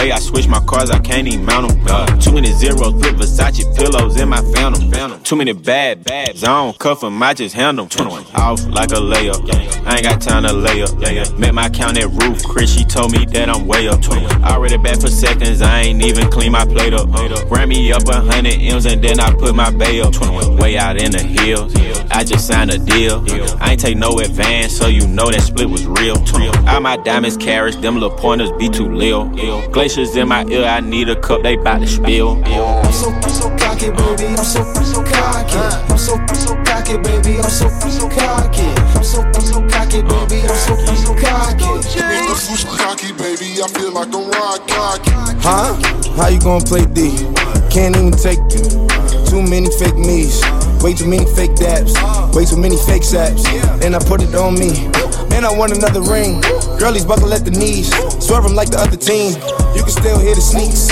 Way 0.00 0.12
I 0.12 0.18
switch 0.18 0.48
my 0.48 0.60
cars, 0.60 0.90
I 0.90 0.98
can't 0.98 1.28
even 1.28 1.44
mount 1.44 1.68
them. 1.68 1.84
Uh, 1.86 2.06
too 2.18 2.32
many 2.32 2.50
zeros, 2.52 2.94
put 2.94 3.16
Versace 3.16 3.64
pillows 3.76 4.18
in 4.18 4.30
my 4.30 4.40
phantom. 4.54 5.22
Too 5.22 5.36
many 5.36 5.52
bad, 5.52 6.04
bad, 6.04 6.40
don't 6.40 6.78
cuff 6.78 7.04
'em, 7.04 7.22
I 7.22 7.34
just 7.34 7.54
handle 7.54 7.84
'em. 7.84 7.90
21 7.90 8.24
off 8.34 8.64
like 8.66 8.92
a 8.92 8.94
layup. 8.94 9.44
I 9.86 9.96
ain't 9.96 10.04
got 10.04 10.22
time 10.22 10.44
to 10.44 10.54
lay 10.54 10.82
up. 10.82 11.38
Met 11.38 11.54
my 11.54 11.68
count 11.68 11.98
at 11.98 12.08
roof, 12.22 12.42
Chris, 12.44 12.74
she 12.74 12.82
told 12.84 13.12
me 13.12 13.26
that 13.26 13.50
I'm 13.50 13.66
way 13.66 13.88
up. 13.88 14.00
21. 14.00 14.42
Already 14.42 14.78
back 14.78 14.98
for 15.00 15.08
seconds, 15.08 15.60
I 15.60 15.82
ain't 15.82 16.02
even 16.02 16.30
clean 16.30 16.52
my 16.52 16.64
plate 16.64 16.94
up. 16.94 17.08
Ran 17.50 17.68
me 17.68 17.92
up 17.92 18.08
a 18.08 18.20
hundred 18.22 18.54
M's 18.54 18.86
and 18.86 19.02
then 19.02 19.20
I 19.20 19.34
put 19.34 19.54
my 19.54 19.70
bay 19.70 20.00
up. 20.00 20.14
21 20.14 20.56
Way 20.56 20.78
out 20.78 20.96
in 20.96 21.10
the 21.10 21.22
hills, 21.22 21.74
I 22.10 22.24
just 22.24 22.46
signed 22.46 22.70
a 22.70 22.78
deal. 22.78 23.24
I 23.60 23.72
ain't 23.72 23.80
take 23.80 23.96
no 23.98 24.18
advance, 24.18 24.76
so 24.76 24.88
you 24.88 25.06
know 25.06 25.30
that 25.30 25.42
split 25.42 25.68
was 25.68 25.86
real. 25.86 26.16
All 26.68 26.80
my 26.80 26.96
diamonds 26.96 27.36
carats, 27.36 27.76
them 27.76 27.94
little 27.94 28.16
pointers 28.16 28.50
be 28.52 28.68
too 28.68 28.92
lil. 28.94 29.30
Glaciers 29.90 30.14
in 30.14 30.28
my 30.28 30.44
ear, 30.44 30.66
I 30.66 30.78
need 30.78 31.08
a 31.08 31.20
cup, 31.20 31.42
they 31.42 31.56
bout 31.56 31.80
to 31.80 31.86
spill. 31.88 32.40
I'm 32.44 32.92
so, 32.92 33.10
I'm 33.10 33.22
so 33.28 33.50
cocky, 33.56 33.90
baby. 33.90 34.26
I'm 34.38 34.44
so, 34.44 34.60
I'm 34.60 34.84
so 34.84 35.02
cocky. 35.02 35.58
I'm 35.90 35.98
so, 35.98 36.14
I'm 36.14 36.34
so 36.36 36.54
cocky, 36.62 36.96
baby. 36.98 37.40
I'm 37.40 37.50
so, 37.50 37.66
I'm 37.66 37.90
so 37.90 38.08
cocky. 38.08 38.62
I'm 38.94 39.02
so, 39.02 39.22
I'm 39.22 39.40
so 39.40 39.68
cocky, 39.68 40.02
baby. 40.02 40.46
I'm 40.46 40.54
so, 40.54 40.74
I'm 40.78 40.96
so 40.96 41.14
cocky. 41.16 41.64
I'm 41.66 42.36
so 42.36 42.76
cocky, 42.78 43.12
baby. 43.14 43.60
I 43.60 43.66
feel 43.66 43.90
like 43.90 44.14
I'm 44.14 44.30
rock 44.30 44.68
cocky. 44.68 45.10
Huh? 45.42 45.74
How 46.14 46.28
you 46.28 46.38
gonna 46.38 46.64
play 46.64 46.86
D? 46.86 47.10
Can't 47.68 47.96
even 47.96 48.12
take 48.12 48.38
you. 48.54 48.86
too 49.26 49.42
many 49.42 49.70
fake 49.70 49.98
me's. 49.98 50.40
Way 50.82 50.94
too 50.94 51.06
many 51.06 51.26
fake 51.36 51.56
dabs. 51.56 51.94
Way 52.34 52.44
too 52.46 52.56
many 52.56 52.76
fake 52.76 53.04
saps. 53.04 53.44
And 53.84 53.94
I 53.94 53.98
put 53.98 54.22
it 54.22 54.34
on 54.34 54.54
me. 54.54 54.88
Man, 55.28 55.44
I 55.44 55.52
want 55.52 55.72
another 55.72 56.00
ring. 56.00 56.40
Girlies 56.78 57.04
buckle 57.04 57.32
at 57.34 57.44
the 57.44 57.50
knees. 57.50 57.92
Swerve 58.18 58.46
'em 58.46 58.54
like 58.54 58.70
the 58.70 58.80
other 58.80 58.96
team. 58.96 59.36
You 59.76 59.82
can 59.82 59.92
still 59.92 60.18
hear 60.18 60.34
the 60.34 60.40
sneaks. 60.40 60.88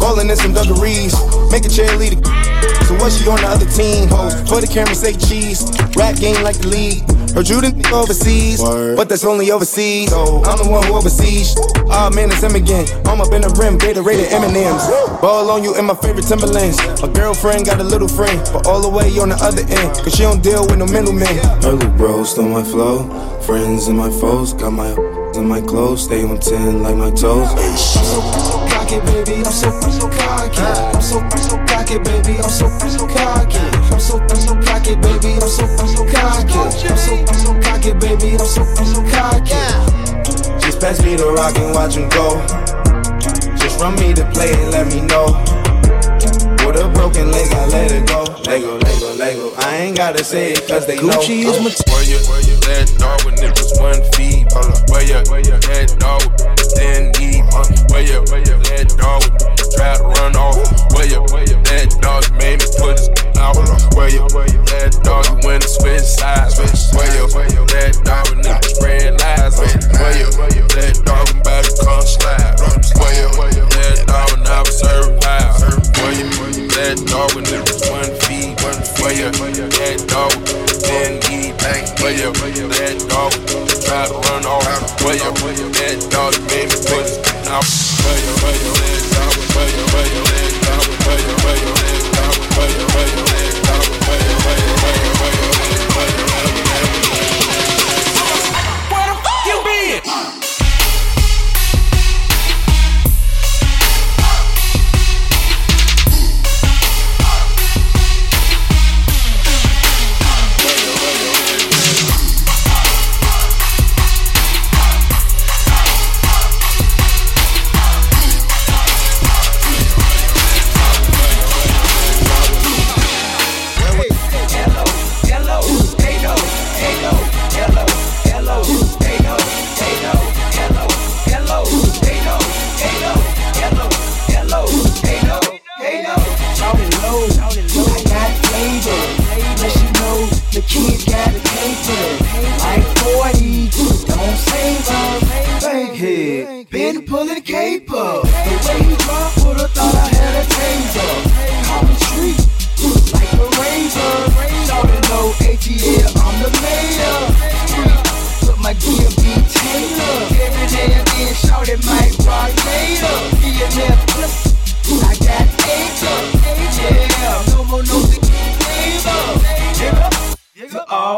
Ballin' 0.00 0.30
in 0.30 0.36
some 0.36 0.54
dungarees. 0.54 1.14
Make 1.52 1.64
a 1.64 1.70
cheerleader. 1.70 2.18
So 2.90 2.96
what 2.96 3.12
she 3.12 3.28
on 3.28 3.38
the 3.38 3.46
other 3.46 3.70
team? 3.70 4.08
Ho, 4.08 4.30
for 4.50 4.60
the 4.60 4.66
camera 4.66 4.94
say 4.96 5.12
cheese. 5.14 5.62
Rap 5.94 6.16
game 6.16 6.42
like 6.42 6.58
the 6.58 6.68
league. 6.68 7.06
Her 7.30 7.42
you 7.42 7.60
didn't 7.60 7.86
overseas, 7.92 8.60
but 8.60 9.08
that's 9.08 9.24
only 9.24 9.52
overseas. 9.52 10.10
So 10.10 10.42
I'm 10.42 10.58
the 10.58 10.66
one 10.68 10.82
who 10.82 10.96
oversees. 10.96 11.54
Ah 11.88 12.10
man, 12.10 12.30
it's 12.32 12.42
him 12.42 12.56
again. 12.56 12.86
I'm 13.06 13.20
up 13.20 13.32
in 13.32 13.42
the 13.42 13.50
rim, 13.54 13.78
Gatorade 13.78 14.26
and 14.34 14.42
M&M's. 14.50 14.82
Ball 15.20 15.48
on 15.50 15.62
you 15.62 15.78
in 15.78 15.86
my 15.86 15.94
favorite 15.94 16.26
Timberlands. 16.26 16.78
My 17.00 17.06
girlfriend 17.12 17.66
got 17.66 17.78
a 17.78 17.84
little 17.84 18.08
friend, 18.08 18.40
but 18.52 18.66
all 18.66 18.80
the 18.82 18.90
way 18.90 19.06
on 19.22 19.28
the 19.28 19.38
other 19.38 19.62
end, 19.62 19.94
cause 20.02 20.14
she 20.16 20.22
don't 20.22 20.42
deal 20.42 20.66
with 20.66 20.78
no 20.78 20.86
middlemen. 20.86 21.30
Her 21.62 21.78
little 21.78 21.94
bro 21.94 22.24
stole 22.24 22.48
my 22.48 22.64
flow. 22.64 23.06
Friends 23.46 23.86
and 23.86 23.96
my 23.96 24.10
foes 24.10 24.52
got 24.52 24.72
my 24.72 24.90
in 25.38 25.46
my 25.46 25.60
clothes. 25.60 26.04
Stay 26.04 26.24
on 26.24 26.40
10 26.40 26.82
like 26.82 26.96
my 26.96 27.10
toes. 27.10 28.69
I'm 28.92 29.52
so, 29.52 29.68
I'm 29.70 29.92
so 29.92 30.08
cocky, 30.10 30.50
baby. 30.50 30.82
I'm 30.90 31.02
so, 31.02 31.06
I'm 31.06 31.06
so 31.06 31.06
cocky. 31.06 31.06
I'm 31.06 31.06
so, 31.06 31.18
I'm 31.22 31.38
so 31.38 31.56
cocky, 31.56 31.86
baby. 31.88 32.34
I'm 32.34 32.50
so, 32.50 32.66
I'm 32.74 32.88
so 32.90 33.06
cocky. 33.06 33.58
I'm 33.78 34.00
so, 34.00 34.18
I'm 34.18 34.36
so 34.36 34.54
cocky, 34.60 34.94
baby. 34.96 35.38
I'm 35.38 35.48
so, 35.48 35.62
I'm 35.62 35.86
so 35.86 36.04
cocky. 36.10 36.58
I'm 36.58 36.96
so, 36.98 37.14
I'm 37.14 37.34
so 37.38 37.60
cocky, 37.62 37.92
baby. 37.94 38.32
I'm 38.34 38.46
so, 38.46 38.62
I'm 38.62 38.86
so 38.86 39.02
cocky. 39.06 39.54
Just 40.58 40.80
pass 40.80 41.00
me 41.04 41.14
the 41.14 41.30
rock 41.30 41.56
and 41.56 41.72
watch 41.72 41.94
him 41.94 42.08
go. 42.08 42.42
Just 43.62 43.78
run 43.78 43.94
me 43.94 44.12
the 44.12 44.28
play 44.34 44.52
and 44.58 44.72
let 44.72 44.88
me 44.88 45.02
know. 45.06 45.38
With 46.66 46.82
a 46.82 46.88
broken 46.90 47.30
leg, 47.30 47.46
I 47.52 47.66
let 47.66 47.92
it 47.92 48.08
go. 48.08 48.24
Lego, 48.42 48.76
Lego, 48.76 49.14
Lego. 49.14 49.54
I 49.58 49.76
ain't 49.86 49.96
gotta 49.96 50.24
say 50.24 50.52
it 50.52 50.66
cause 50.66 50.86
they 50.86 50.96
know. 50.96 51.14
Gucci 51.14 51.46
is 51.46 51.58
my 51.62 51.70
Where 51.94 52.02
you, 52.02 52.18
where 52.26 52.42
you, 52.42 52.56
that 52.66 52.90
dog 52.98 53.22
when 53.24 53.34
it 53.38 53.54
was 53.54 53.70
one 53.78 54.02
feet. 54.14 54.29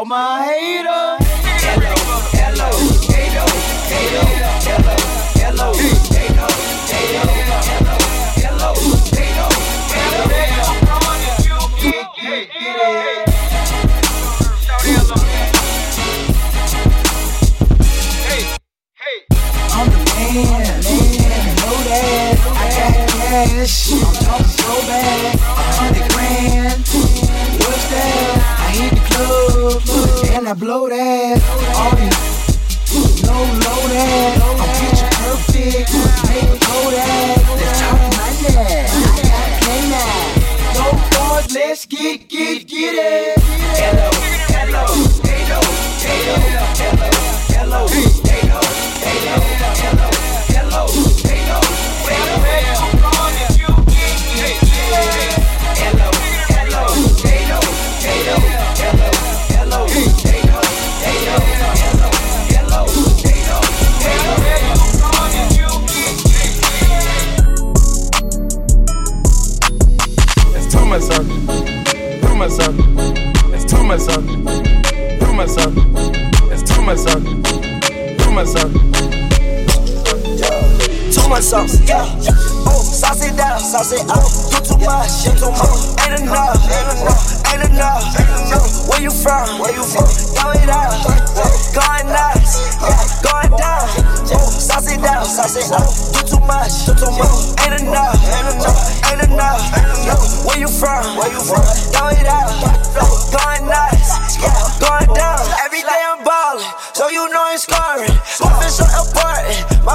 My 0.05 0.43
haters. 0.43 1.22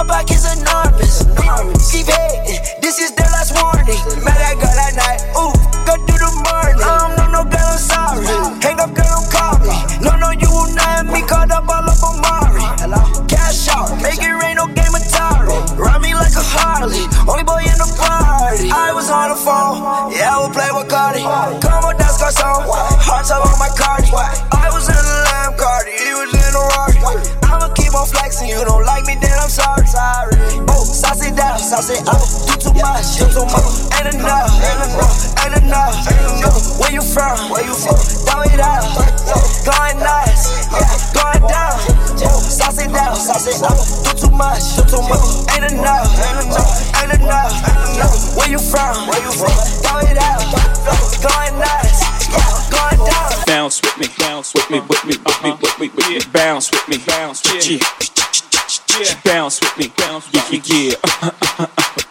Important, 0.08 0.64
my 0.64 0.67
Bounce 57.06 57.42
with 57.44 57.68
me, 57.68 57.78
bounce 57.78 58.80
with 58.88 58.98
me. 58.98 59.20
Bounce 59.24 59.60
with 59.60 59.78
me, 59.78 59.92
bounce 59.96 60.32
with 60.32 60.50
me, 60.50 60.60
yeah. 60.64 60.94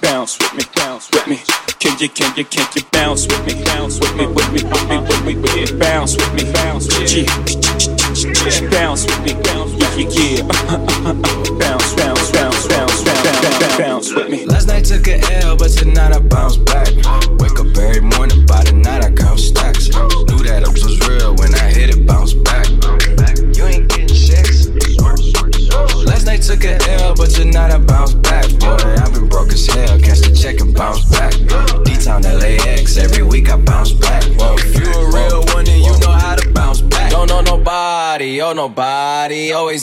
Bounce 0.02 0.38
with 0.40 0.54
me, 0.54 0.64
bounce 0.76 1.10
with 1.12 1.28
me. 1.28 1.40
Can 1.80 1.98
you, 2.00 2.10
can 2.10 2.36
you, 2.38 2.46
can 2.46 2.68
you 2.76 2.82
bounce 2.92 3.28
with 3.28 3.46
me, 3.46 3.64
bounce 3.64 4.00
with 4.00 4.16
me, 4.16 4.28
with 4.28 4.52
me, 4.52 4.64
with 4.64 4.90
me, 4.90 4.98
with 5.00 5.26
me, 5.26 5.36
with 5.36 5.72
me. 5.72 5.80
Bounce 5.80 6.16
with 6.16 6.34
me, 6.34 6.52
bounce 6.54 6.88
with 6.88 7.14
me. 7.14 7.47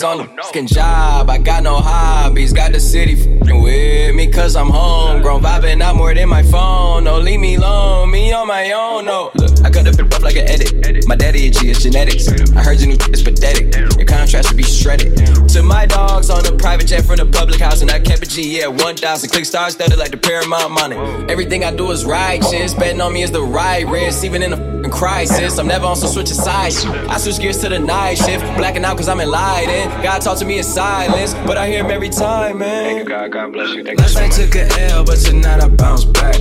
Always 0.02 0.20
on 0.20 0.26
the 0.26 0.42
fucking 0.42 0.66
job. 0.66 1.30
I 1.30 1.38
got 1.38 1.62
no 1.62 1.76
hobbies, 1.76 2.52
got 2.52 2.72
the 2.72 2.80
city 2.80 3.12
f***ing 3.12 3.62
with 3.62 4.14
me, 4.14 4.30
cause 4.30 4.56
I'm 4.56 4.68
home. 4.68 5.22
homegrown. 5.22 5.42
Vibing 5.42 5.82
out 5.82 5.96
more 5.96 6.14
than 6.14 6.28
my 6.28 6.42
phone, 6.42 7.04
no, 7.04 7.18
leave 7.18 7.40
me 7.40 7.56
alone, 7.56 8.10
me 8.10 8.32
on 8.32 8.48
my 8.48 8.72
own, 8.72 9.04
no. 9.04 9.30
Look, 9.34 9.64
I 9.64 9.70
up 9.88 10.22
like 10.22 10.36
an 10.36 10.48
edit. 10.48 11.06
My 11.06 11.16
daddy 11.16 11.48
a 11.48 11.50
G, 11.50 11.70
it's 11.70 11.82
genetics. 11.82 12.28
I 12.28 12.62
heard 12.62 12.80
your 12.80 12.88
new 12.88 12.98
is 13.12 13.22
pathetic. 13.22 13.74
Your 13.96 14.06
contrast 14.06 14.48
should 14.48 14.56
be 14.56 14.62
shredded. 14.62 15.16
To 15.48 15.62
my 15.62 15.86
dogs 15.86 16.30
on 16.30 16.44
a 16.46 16.56
private 16.56 16.86
jet 16.86 17.04
from 17.04 17.16
the 17.16 17.26
public 17.26 17.60
house, 17.60 17.82
and 17.82 17.90
I 17.90 18.00
kept 18.00 18.22
a 18.22 18.26
G, 18.26 18.58
yeah, 18.58 18.66
1,000. 18.66 19.30
Click 19.30 19.44
stars 19.44 19.74
studded 19.74 19.98
like 19.98 20.10
the 20.10 20.16
Paramount 20.16 20.72
money. 20.72 20.96
Everything 21.30 21.64
I 21.64 21.74
do 21.74 21.90
is 21.90 22.04
righteous. 22.04 22.74
Betting 22.74 23.00
on 23.00 23.12
me 23.12 23.22
is 23.22 23.30
the 23.30 23.42
right 23.42 23.86
risk, 23.86 24.24
even 24.24 24.42
in 24.42 24.52
a 24.52 24.74
crisis. 24.90 25.58
I'm 25.58 25.66
never 25.66 25.86
on 25.86 25.96
some 25.96 26.10
switching 26.10 26.34
sides. 26.34 26.84
I 26.86 27.18
switch 27.18 27.38
gears 27.38 27.58
to 27.58 27.68
the 27.68 27.78
night 27.78 28.16
shift. 28.16 28.44
Blacking 28.56 28.84
out 28.84 28.96
cause 28.96 29.08
I'm 29.08 29.20
enlightened. 29.20 30.02
God 30.02 30.20
talk 30.20 30.38
to 30.38 30.44
me 30.44 30.58
in 30.58 30.64
silence, 30.64 31.34
but 31.46 31.56
I 31.56 31.68
hear 31.68 31.84
him 31.84 31.90
every 31.90 32.10
time, 32.10 32.58
man. 32.58 32.84
Thank 32.84 32.98
you, 33.00 33.04
God. 33.04 33.32
God 33.32 33.52
bless 33.52 33.74
you. 33.74 33.84
Thank 33.84 34.00
Last 34.00 34.14
night 34.14 34.32
took 34.32 34.54
a 34.54 34.66
L, 34.92 35.04
but 35.04 35.18
tonight 35.18 35.60
I 35.60 35.68
bounce 35.68 36.04
back. 36.04 36.36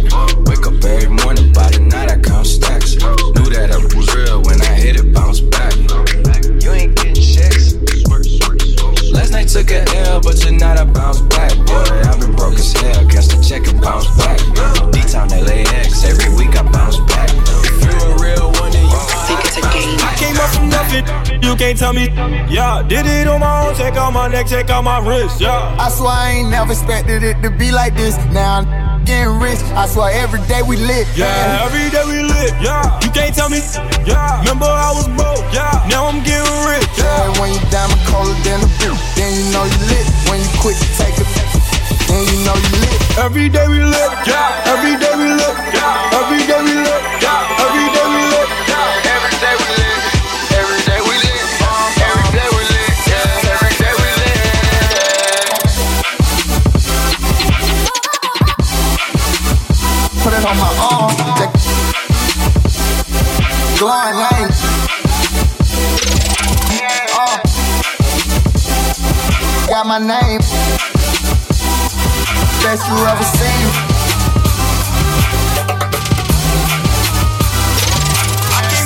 Wake 0.45 0.65
up 0.67 0.84
every 0.84 1.10
morning, 1.10 1.51
by 1.53 1.69
the 1.69 1.79
night 1.79 2.12
I 2.12 2.19
count 2.19 2.47
stacks. 2.47 2.95
Knew 3.36 3.50
that 3.50 3.72
I 3.72 3.78
was 3.96 4.13
real 4.15 4.41
when 4.43 4.62
I 4.62 4.74
hit 4.74 4.96
it, 4.96 5.13
bounce 5.13 5.41
back. 5.41 5.74
You 6.63 6.72
ain't 6.72 6.96
getting 6.96 7.15
checks. 7.15 7.74
Last 9.12 9.32
night 9.32 9.48
took 9.50 9.72
a 9.72 9.84
L, 10.08 10.22
but 10.22 10.38
tonight 10.38 10.78
I 10.78 10.86
bounce 10.86 11.22
back. 11.22 11.52
Boy, 11.65 11.84
I've 12.06 12.19
been 12.19 12.36
broke 12.36 12.56
as 12.56 12.72
hell, 12.74 13.06
catch 13.10 13.28
the 13.28 13.41
check 13.41 13.67
and 13.67 13.82
bounce 13.82 14.08
back. 14.17 14.38
D-Town 14.93 15.30
LAX, 15.30 16.04
every 16.06 16.30
week 16.36 16.56
I 16.56 16.63
bounce 16.72 17.00
back. 17.12 17.30
If 17.34 17.84
you 17.84 17.91
a 17.91 18.15
real 18.22 18.53
it's 19.54 19.62
a 19.62 19.70
game. 19.70 20.00
I 20.02 20.13
came 20.18 20.38
up 20.42 20.50
from 20.50 20.70
nothing, 20.70 21.06
you 21.42 21.56
can't 21.56 21.78
tell 21.78 21.94
me. 21.94 22.10
Yeah, 22.50 22.82
did 22.88 23.06
it 23.06 23.28
on 23.28 23.39
my 23.42 23.68
own, 23.68 23.76
check 23.76 23.96
out 23.96 24.13
my 24.13 24.28
neck, 24.28 24.48
check 24.48 24.70
out 24.70 24.84
my 24.84 25.00
wrist, 25.00 25.42
yeah. 25.42 25.76
I 25.80 25.89
swear 25.89 26.10
I 26.12 26.30
ain't 26.32 26.50
never 26.50 26.72
expected 26.72 27.24
it 27.24 27.42
to 27.44 27.50
be 27.50 27.72
like 27.72 27.96
this. 27.96 28.18
Now 28.34 28.62
I'm 28.62 29.06
getting 29.06 29.38
rich. 29.39 29.60
I 29.78 29.86
swear 29.88 30.12
every 30.13 30.42
day 30.48 30.62
we 30.62 30.78
lit. 30.78 31.08
Yeah, 31.16 31.66
every 31.66 31.89
day 31.94 32.04
we 32.06 32.24
lit, 32.26 32.54
yeah. 32.62 33.00
You 33.02 33.10
can't 33.12 33.34
tell 33.36 33.50
me, 33.50 33.62
yeah. 34.06 34.42
Remember 34.42 34.66
I 34.66 34.92
was 34.96 35.08
broke, 35.13 35.46
yeah. 35.54 35.86
Now 35.89 36.08
I'm 36.10 36.24
getting 36.24 36.58
rich, 36.66 36.88
Yeah, 36.98 37.06
yeah. 37.06 37.39
when 37.39 37.54
you 37.54 37.62
diamond 37.70 38.02
colder 38.10 38.34
than 38.42 38.58
a 38.63 38.70
boot, 38.82 38.98
then 39.16 39.30
you 39.38 39.46
know 39.54 39.66
you 39.66 39.80
lit. 39.92 40.08
When 40.30 40.39
you 40.42 40.50
quit 40.62 40.78
to 40.82 40.88
take 40.98 41.18
a, 41.22 41.26
then 42.10 42.22
you 42.26 42.38
know 42.42 42.58
you 42.58 42.72
lit. 42.82 43.00
Every 43.22 43.48
day 43.50 43.68
we 43.70 43.86
lit, 43.86 44.12
yeah. 44.26 44.72
Every 44.74 44.98
day 44.98 45.13
we 45.13 45.30
lit, 45.30 45.56
yeah. 45.78 46.18
Every 46.18 46.42
day 46.50 46.62
we 46.66 46.74
lit, 46.74 47.04
yeah. 47.22 47.62
Every 47.70 47.88
day 47.94 48.03
Glowing 63.84 64.15
lane. 64.15 64.50
Uh. 67.19 67.38
Got 69.67 69.88
my 69.88 70.00
name. 70.00 70.39
Best 72.63 72.88
you 72.88 72.96
ever 73.12 73.28
seen. 73.36 73.67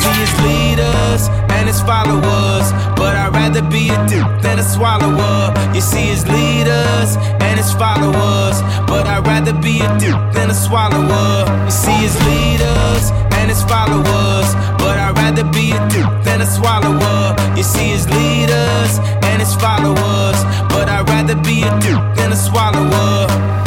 See 0.01 0.17
his 0.17 0.33
leaders 0.41 1.29
and 1.53 1.67
his 1.67 1.79
followers, 1.81 2.71
but 2.95 3.15
I'd 3.15 3.35
rather 3.35 3.61
be 3.61 3.89
a 3.89 4.07
dude 4.07 4.41
than 4.41 4.57
a 4.57 4.63
swallower. 4.63 5.53
You 5.75 5.81
see 5.81 6.07
his 6.07 6.27
leaders 6.27 7.17
and 7.45 7.59
his 7.59 7.71
followers, 7.73 8.63
but 8.87 9.05
I'd 9.05 9.27
rather 9.27 9.53
be 9.53 9.79
a 9.79 9.99
dude 9.99 10.33
than 10.33 10.49
a 10.49 10.55
swallower. 10.55 11.45
You 11.65 11.69
see 11.69 11.91
his 11.91 12.15
leaders 12.25 13.11
and 13.37 13.49
his 13.49 13.63
followers, 13.63 14.49
but 14.81 14.97
I'd 14.97 15.15
rather 15.15 15.43
be 15.43 15.71
a 15.71 15.79
dude 15.89 16.23
than 16.23 16.41
a 16.41 16.45
swallower. 16.45 17.35
You 17.55 17.63
see 17.63 17.89
his 17.89 18.07
leaders 18.09 18.91
and 19.29 19.41
his 19.41 19.53
followers, 19.55 20.39
but 20.73 20.89
I'd 20.89 21.07
rather 21.07 21.35
be 21.35 21.63
a 21.63 21.71
dude 21.79 22.03
than 22.17 22.31
a 22.31 22.35
swallower. 22.35 23.66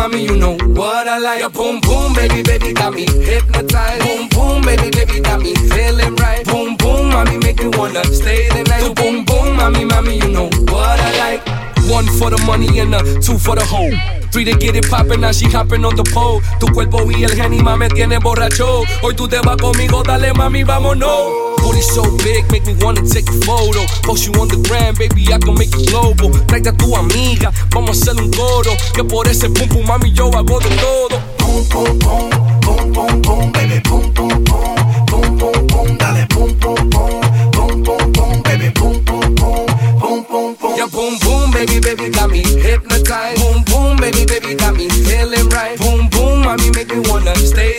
Mommy, 0.00 0.24
you 0.24 0.36
know 0.36 0.56
what 0.78 1.06
I 1.06 1.18
like. 1.18 1.52
Boom 1.52 1.80
boom, 1.80 2.14
baby, 2.14 2.42
baby, 2.42 2.72
got 2.72 2.94
me 2.94 3.04
hypnotized. 3.04 4.02
Boom 4.06 4.28
boom, 4.28 4.62
baby, 4.62 4.88
baby, 4.90 5.20
got 5.20 5.40
me 5.40 5.54
feeling 5.54 6.14
right. 6.16 6.44
Boom 6.46 6.76
boom, 6.76 7.10
mommy, 7.10 7.36
make 7.38 7.58
me 7.62 7.68
wanna 7.76 8.04
stay 8.04 8.48
the 8.48 8.62
night. 8.64 8.82
So 8.82 8.94
boom 8.94 9.24
boom, 9.24 9.56
mommy, 9.56 9.84
mommy, 9.84 10.16
you 10.16 10.28
know 10.28 10.48
what 10.72 10.98
I 11.08 11.10
like. 11.22 11.42
One 11.90 12.06
for 12.18 12.30
the 12.30 12.42
money 12.46 12.78
and 12.78 12.94
a 12.94 13.02
two 13.20 13.36
for 13.38 13.56
the 13.56 13.64
hoe. 13.64 13.92
Three 14.32 14.44
to 14.44 14.54
get 14.56 14.76
it 14.76 14.88
poppin', 14.88 15.20
now 15.20 15.32
she 15.32 15.46
hopping 15.46 15.84
on 15.84 15.96
the 15.96 16.04
pole. 16.04 16.40
Tu 16.60 16.66
cuerpo 16.72 17.04
y 17.10 17.24
el 17.24 17.34
genima 17.34 17.76
me 17.76 17.88
tiene 17.88 18.18
borracho. 18.18 18.84
Hoy 19.02 19.14
tú 19.14 19.28
te 19.28 19.40
vas 19.40 19.56
conmigo, 19.56 20.02
dale 20.02 20.32
mami, 20.32 20.62
vámonos. 20.62 21.49
Booty 21.70 21.82
so 21.82 22.02
big, 22.24 22.50
make 22.50 22.66
me 22.66 22.74
wanna 22.80 23.02
take 23.06 23.28
a 23.28 23.32
photo. 23.46 23.86
Post 24.02 24.26
you 24.26 24.32
on 24.42 24.48
the 24.48 24.58
gram, 24.66 24.92
baby, 24.98 25.22
I 25.32 25.38
can 25.38 25.54
make 25.54 25.70
it 25.70 25.86
global. 25.88 26.30
Traiga 26.50 26.70
a 26.70 26.76
tu 26.76 26.96
amiga, 26.96 27.52
vamos 27.70 27.90
a 27.90 28.10
hacer 28.10 28.20
un 28.20 28.28
coro. 28.32 28.74
Que 28.92 29.04
por 29.04 29.28
ese 29.28 29.48
pum 29.48 29.68
pum, 29.68 29.86
mami, 29.86 30.10
yo 30.10 30.32
hago 30.34 30.58
de 30.58 30.68
todo. 30.82 31.22
Pum 31.38 31.62
pum 31.70 31.98
pum, 32.00 32.28
pum 32.60 32.92
pum 32.92 33.22
pum, 33.22 33.52
baby, 33.52 33.78
pum 33.86 34.02
pum 34.12 34.42
pum, 34.42 34.74
pum 35.06 35.38
pum 35.38 35.66
pum, 35.68 35.96
dale 35.96 36.26
pum 36.26 36.50
pum 36.58 36.90
pum, 36.90 37.20
pum 37.52 37.84
pum 37.84 38.12
pum, 38.14 38.42
baby, 38.42 38.70
pum 38.74 39.04
pum 39.04 39.34
pum, 39.36 39.66
pum 40.00 40.24
pum 40.24 40.56
pum. 40.56 40.74
Yeah, 40.74 40.90
boom 40.90 41.18
boom, 41.22 41.52
baby, 41.52 41.78
baby, 41.78 42.10
got 42.10 42.30
me 42.30 42.42
hypnotized. 42.42 43.38
Boom 43.38 43.62
boom, 43.62 43.96
baby, 43.96 44.26
baby, 44.26 44.56
got 44.56 44.74
me 44.74 44.88
feeling 45.06 45.48
right. 45.50 45.78
Boom 45.78 46.08
boom, 46.10 46.42
mommy, 46.42 46.68
make 46.74 46.90
me 46.90 46.98
wanna 47.06 47.36
stay 47.36 47.69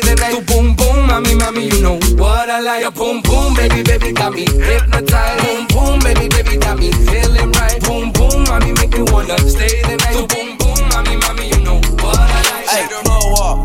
mommy, 1.12 1.36
mommy, 1.36 1.66
you 1.68 1.82
know 1.82 2.00
what 2.16 2.50
I 2.50 2.62
like. 2.62 2.84
Yeah, 2.84 2.90
boom 2.90 3.22
boom, 3.22 3.54
baby, 3.54 3.84
baby, 3.84 4.14
got 4.14 4.34
me 4.34 4.46
hypnotized. 4.48 5.44
Boom 5.44 5.68
boom, 5.68 6.00
baby, 6.00 6.30
baby, 6.30 6.58
got 6.58 6.80
me 6.80 6.92
feeling 6.92 7.52
right. 7.60 7.80
Boom 7.84 8.12
boom, 8.16 8.44
mommy, 8.48 8.72
make 8.80 8.96
me 8.96 9.04
wanna 9.12 9.38
stay 9.40 9.82
the 9.84 9.98
night. 10.00 10.16
Tu 10.16 10.24
boom 10.32 10.58
boom, 10.58 10.80
mommy, 10.90 11.18
mommy, 11.18 11.50
you 11.52 11.60
know 11.68 11.80
what 12.00 12.16
I 12.16 12.40
like. 12.50 12.68
Hey, 12.72 12.88
plug 13.04 13.28
walk. 13.36 13.60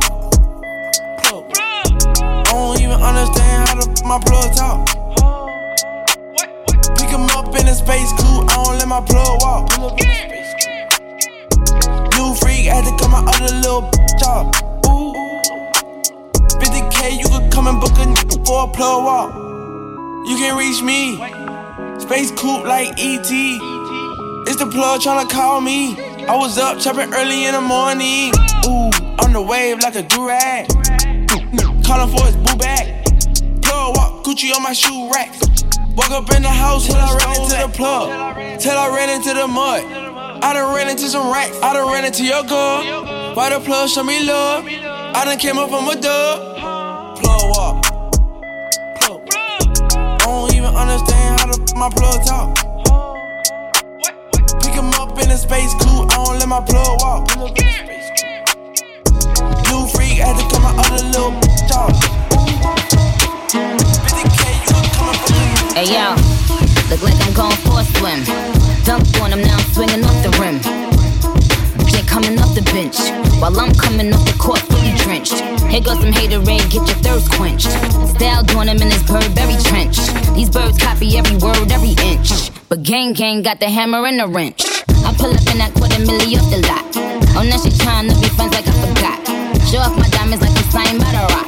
I 2.18 2.50
don't 2.50 2.80
even 2.80 2.98
understand 2.98 3.68
how 3.68 3.78
to 3.78 3.86
my 4.04 4.18
plug 4.26 4.50
talk. 4.58 4.78
Pick 6.98 7.10
him 7.10 7.30
up 7.38 7.54
in 7.54 7.68
a 7.68 7.74
space 7.74 8.10
coupe, 8.18 8.50
I 8.50 8.54
don't 8.58 8.78
let 8.78 8.88
my 8.88 9.00
plug 9.06 9.38
walk. 9.42 9.70
New 12.18 12.34
freak 12.42 12.66
had 12.66 12.84
to 12.84 12.92
cut 12.98 13.10
my 13.10 13.22
other 13.22 13.54
little 13.54 13.82
bitch 13.82 14.75
off. 17.06 17.14
Ooh. 17.14 17.16
50k, 17.16 17.18
you 17.18 17.28
could 17.28 17.52
come 17.52 17.66
and 17.66 17.80
book 17.80 17.92
a 17.92 18.04
nigga 18.04 18.46
for 18.46 18.64
a 18.64 18.72
plug 18.72 19.04
walk. 19.04 19.34
You 20.28 20.36
can 20.36 20.56
reach 20.56 20.82
me. 20.82 21.16
Space 22.00 22.30
coupe 22.32 22.64
like 22.64 22.88
ET. 22.98 23.30
It's 24.48 24.56
the 24.56 24.66
plug 24.66 25.00
tryna 25.00 25.28
call 25.30 25.60
me. 25.60 25.96
I 26.26 26.36
was 26.36 26.58
up 26.58 26.78
chopping 26.78 27.12
early 27.14 27.44
in 27.44 27.52
the 27.52 27.60
morning. 27.60 28.32
Ooh, 28.66 28.90
on 29.24 29.32
the 29.32 29.42
wave 29.42 29.80
like 29.80 29.96
a 29.96 30.02
durag. 30.02 30.66
Calling 31.84 32.16
for 32.16 32.24
his 32.26 32.36
boo 32.36 32.56
bag. 32.58 33.04
Plug 33.62 33.96
walk, 33.96 34.24
Gucci 34.24 34.54
on 34.54 34.62
my 34.62 34.72
shoe 34.72 35.10
rack. 35.12 35.32
Woke 35.96 36.10
up 36.10 36.34
in 36.34 36.42
the 36.42 36.48
house 36.48 36.86
till 36.86 36.96
I 36.96 37.16
ran 37.16 37.42
into 37.42 37.56
the 37.56 37.68
plug. 37.72 38.60
Till 38.60 38.76
I 38.76 38.88
ran 38.94 39.10
into 39.10 39.32
the 39.32 39.46
mud. 39.46 39.84
I 40.42 40.52
done 40.52 40.74
ran 40.74 40.88
into 40.88 41.08
some 41.08 41.32
racks. 41.32 41.58
I 41.62 41.72
done 41.72 41.90
ran 41.90 42.04
into 42.04 42.24
your 42.24 42.42
girl. 42.44 43.34
Why 43.34 43.50
the 43.50 43.60
plug 43.60 43.88
show 43.88 44.04
me 44.04 44.24
love? 44.24 44.64
I 44.66 45.24
done 45.24 45.38
came 45.38 45.58
up 45.58 45.70
from 45.70 45.88
a 45.88 45.96
dub. 46.00 46.75
Plug 47.20 47.42
walk. 47.50 47.82
Plug. 49.00 49.20
I 49.32 50.18
don't 50.24 50.54
even 50.54 50.74
understand 50.74 51.40
how 51.40 51.46
to 51.52 51.76
my 51.76 51.88
plug 51.90 52.24
talk. 52.26 52.54
Pick 54.62 54.74
him 54.74 54.90
up 54.94 55.18
in 55.22 55.30
a 55.30 55.36
space 55.36 55.72
coupe. 55.74 56.10
I 56.12 56.24
don't 56.24 56.38
let 56.38 56.48
my 56.48 56.60
plug 56.60 57.00
walk. 57.00 57.28
New 59.68 59.86
freak 59.88 60.18
had 60.18 60.36
to 60.38 60.44
cut 60.50 60.62
my 60.62 60.74
other 60.76 61.04
little 61.04 61.46
off. 61.76 61.92
Hey 65.74 65.92
yo, 65.92 66.14
look 66.88 67.02
like 67.02 67.20
I'm 67.26 67.34
going 67.34 67.56
for 67.64 67.80
a 67.80 67.84
swim. 67.98 68.20
Dunked 68.84 69.20
on 69.20 69.32
him, 69.32 69.42
now 69.42 69.56
I'm 69.56 69.72
swinging 69.72 70.04
off 70.04 70.22
the 70.22 70.30
rim. 70.40 70.85
Coming 72.16 72.40
off 72.40 72.56
the 72.56 72.64
bench, 72.72 72.96
while 73.44 73.52
I'm 73.60 73.76
coming 73.76 74.08
off 74.08 74.24
the 74.24 74.32
court 74.40 74.64
fully 74.72 74.96
drenched. 75.04 75.36
Here 75.68 75.84
goes 75.84 76.00
some 76.00 76.16
haterade, 76.16 76.64
get 76.72 76.80
your 76.88 76.96
thirst 77.04 77.28
quenched. 77.36 77.68
Style 78.16 78.40
doing 78.40 78.72
him 78.72 78.80
in 78.80 78.88
this 78.88 79.04
Burberry 79.04 79.60
trench. 79.68 80.00
These 80.32 80.48
birds 80.48 80.80
copy 80.80 81.20
every 81.20 81.36
word, 81.36 81.68
every 81.68 81.92
inch. 82.08 82.32
But 82.72 82.88
gang 82.88 83.12
gang 83.12 83.44
got 83.44 83.60
the 83.60 83.68
hammer 83.68 84.00
and 84.08 84.16
the 84.16 84.32
wrench. 84.32 84.64
I 85.04 85.12
pull 85.12 85.28
up 85.28 85.44
in 85.52 85.60
that 85.60 85.76
quarter 85.76 86.00
milli 86.08 86.40
off 86.40 86.48
the 86.48 86.64
lot. 86.64 86.88
Oh, 87.36 87.44
now 87.44 87.60
she 87.60 87.68
trying 87.84 88.08
to 88.08 88.16
be 88.16 88.32
friends 88.32 88.56
like 88.56 88.64
I 88.64 88.72
forgot. 88.80 89.20
Show 89.68 89.84
off 89.84 89.92
my 90.00 90.08
diamonds 90.08 90.40
like 90.40 90.56
I'm 90.56 90.96
by 90.96 91.12
the 91.12 91.24
rock. 91.36 91.44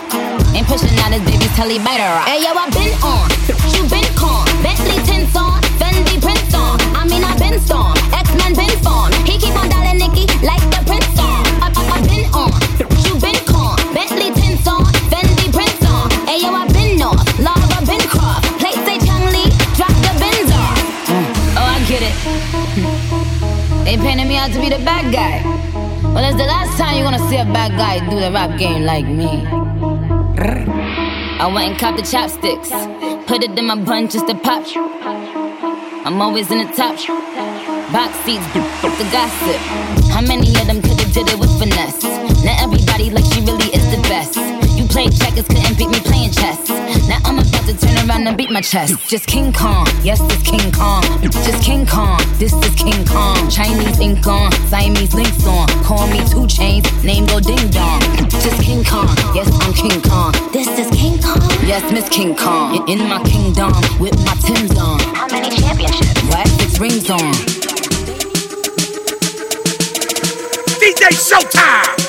Ain't 0.53 0.69
pushing 0.69 0.93
out 1.01 1.17
his 1.17 1.25
baby's 1.25 1.49
telly 1.57 1.81
by 1.81 1.97
the 1.97 2.13
rock. 2.13 2.29
Hey 2.29 2.45
yo, 2.45 2.53
I 2.53 2.69
been 2.77 2.93
on, 3.01 3.25
you 3.73 3.89
been 3.89 4.05
con. 4.21 4.45
Bentley 4.61 5.01
tints 5.09 5.33
on, 5.33 5.65
Fendi 5.81 6.21
prints 6.21 6.53
on. 6.53 6.77
I 6.93 7.09
mean 7.09 7.25
I 7.25 7.33
been 7.41 7.57
storm, 7.57 7.97
X-Men 8.13 8.53
been 8.53 8.77
formed. 8.85 9.18
They 23.99 24.05
painted 24.05 24.29
me 24.29 24.37
out 24.37 24.53
to 24.53 24.61
be 24.61 24.69
the 24.69 24.79
bad 24.85 25.13
guy. 25.13 25.43
Well, 26.15 26.23
it's 26.23 26.37
the 26.39 26.47
last 26.47 26.79
time 26.79 26.95
you're 26.95 27.03
gonna 27.03 27.29
see 27.29 27.37
a 27.37 27.45
bad 27.45 27.73
guy 27.73 27.99
do 28.09 28.21
the 28.21 28.31
rap 28.31 28.57
game 28.57 28.85
like 28.85 29.05
me. 29.05 29.45
I 31.41 31.51
went 31.53 31.71
and 31.71 31.79
copped 31.79 31.97
the 31.99 32.05
chopsticks, 32.07 32.71
put 33.27 33.43
it 33.43 33.59
in 33.59 33.67
my 33.67 33.75
bun 33.75 34.09
just 34.09 34.29
to 34.29 34.37
pop. 34.37 34.63
I'm 36.07 36.23
always 36.23 36.49
in 36.53 36.59
the 36.59 36.73
top. 36.79 36.95
Box 37.91 38.15
seats, 38.23 38.47
the 38.55 39.09
gossip. 39.11 39.59
How 40.15 40.21
many 40.23 40.47
of 40.47 40.67
them 40.69 40.81
could've 40.81 41.13
did 41.13 41.29
it 41.29 41.39
with 41.39 41.51
finesse? 41.59 42.05
Now 42.45 42.55
everybody 42.63 43.11
like 43.11 43.25
she 43.35 43.41
really 43.41 43.67
is 43.75 43.83
the 43.91 44.01
best. 44.07 44.37
You 44.79 44.87
played 44.87 45.11
checkers, 45.11 45.49
couldn't 45.49 45.77
beat 45.77 45.91
me 45.91 45.99
playing 45.99 46.31
chess. 46.31 46.71
Now 47.09 47.21
I'm 47.25 47.39
about 47.39 47.65
to 47.67 47.77
turn 47.77 48.09
around 48.09 48.27
and 48.27 48.37
beat 48.37 48.51
my 48.51 48.63
chest. 48.63 48.97
Just 49.09 49.27
King 49.27 49.53
Kong, 49.53 49.87
yes, 50.03 50.21
it's 50.23 50.43
King 50.43 50.73
Kong. 50.73 51.03
Just 51.21 51.63
King 51.63 51.87
Kong, 51.87 52.19
this 52.39 52.53
is 52.53 52.75
King 52.75 53.05
Kong. 53.05 53.51
Chinese 53.51 54.01
ink 54.01 54.27
on, 54.27 54.51
Siamese 54.69 55.13
links 55.13 55.47
on. 55.47 55.69
Call 55.85 56.07
me 56.09 56.21
two 56.29 56.47
chains, 56.47 56.87
name 57.05 57.27
go 57.27 57.41
ding 57.41 57.69
dong. 57.69 58.01
Just 58.31 58.63
King 58.63 58.83
Kong, 58.85 59.09
yes, 59.35 59.49
I'm 59.61 59.75
King 59.75 60.01
Kong. 60.01 60.33
This 60.53 60.69
is 60.79 60.89
King 60.97 61.21
Kong, 61.21 61.43
yes, 61.67 61.85
Miss 61.93 62.09
King 62.09 62.35
Kong. 62.35 62.89
In 62.89 63.07
my 63.07 63.23
kingdom, 63.25 63.73
with 64.01 64.17
my 64.25 64.35
Tim's 64.41 64.77
on. 64.79 64.99
How 65.15 65.29
many 65.29 65.55
championships? 65.57 66.23
What? 66.25 66.49
Six 66.49 66.81
rings 66.81 67.11
on. 67.11 67.35
DJ 70.81 71.13
Showtime! 71.13 72.08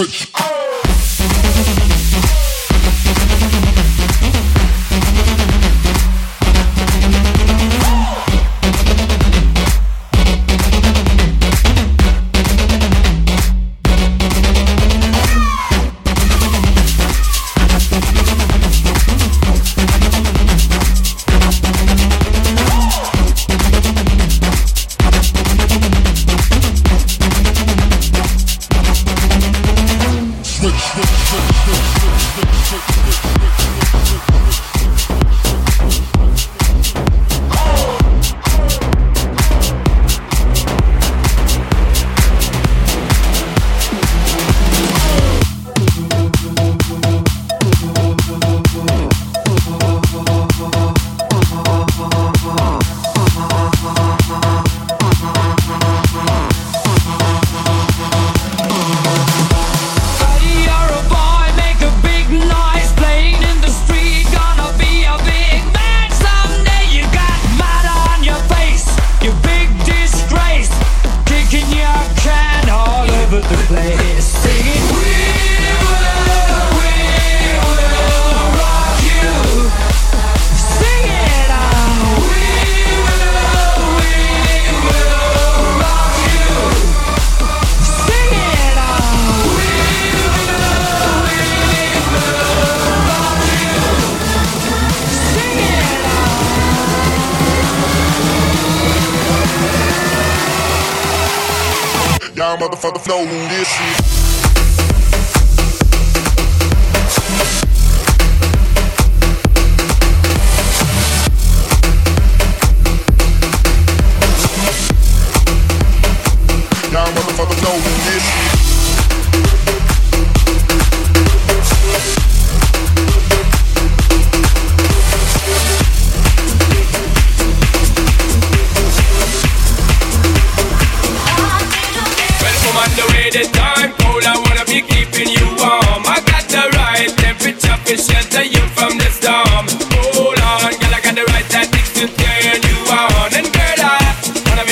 Switch. 0.00 0.29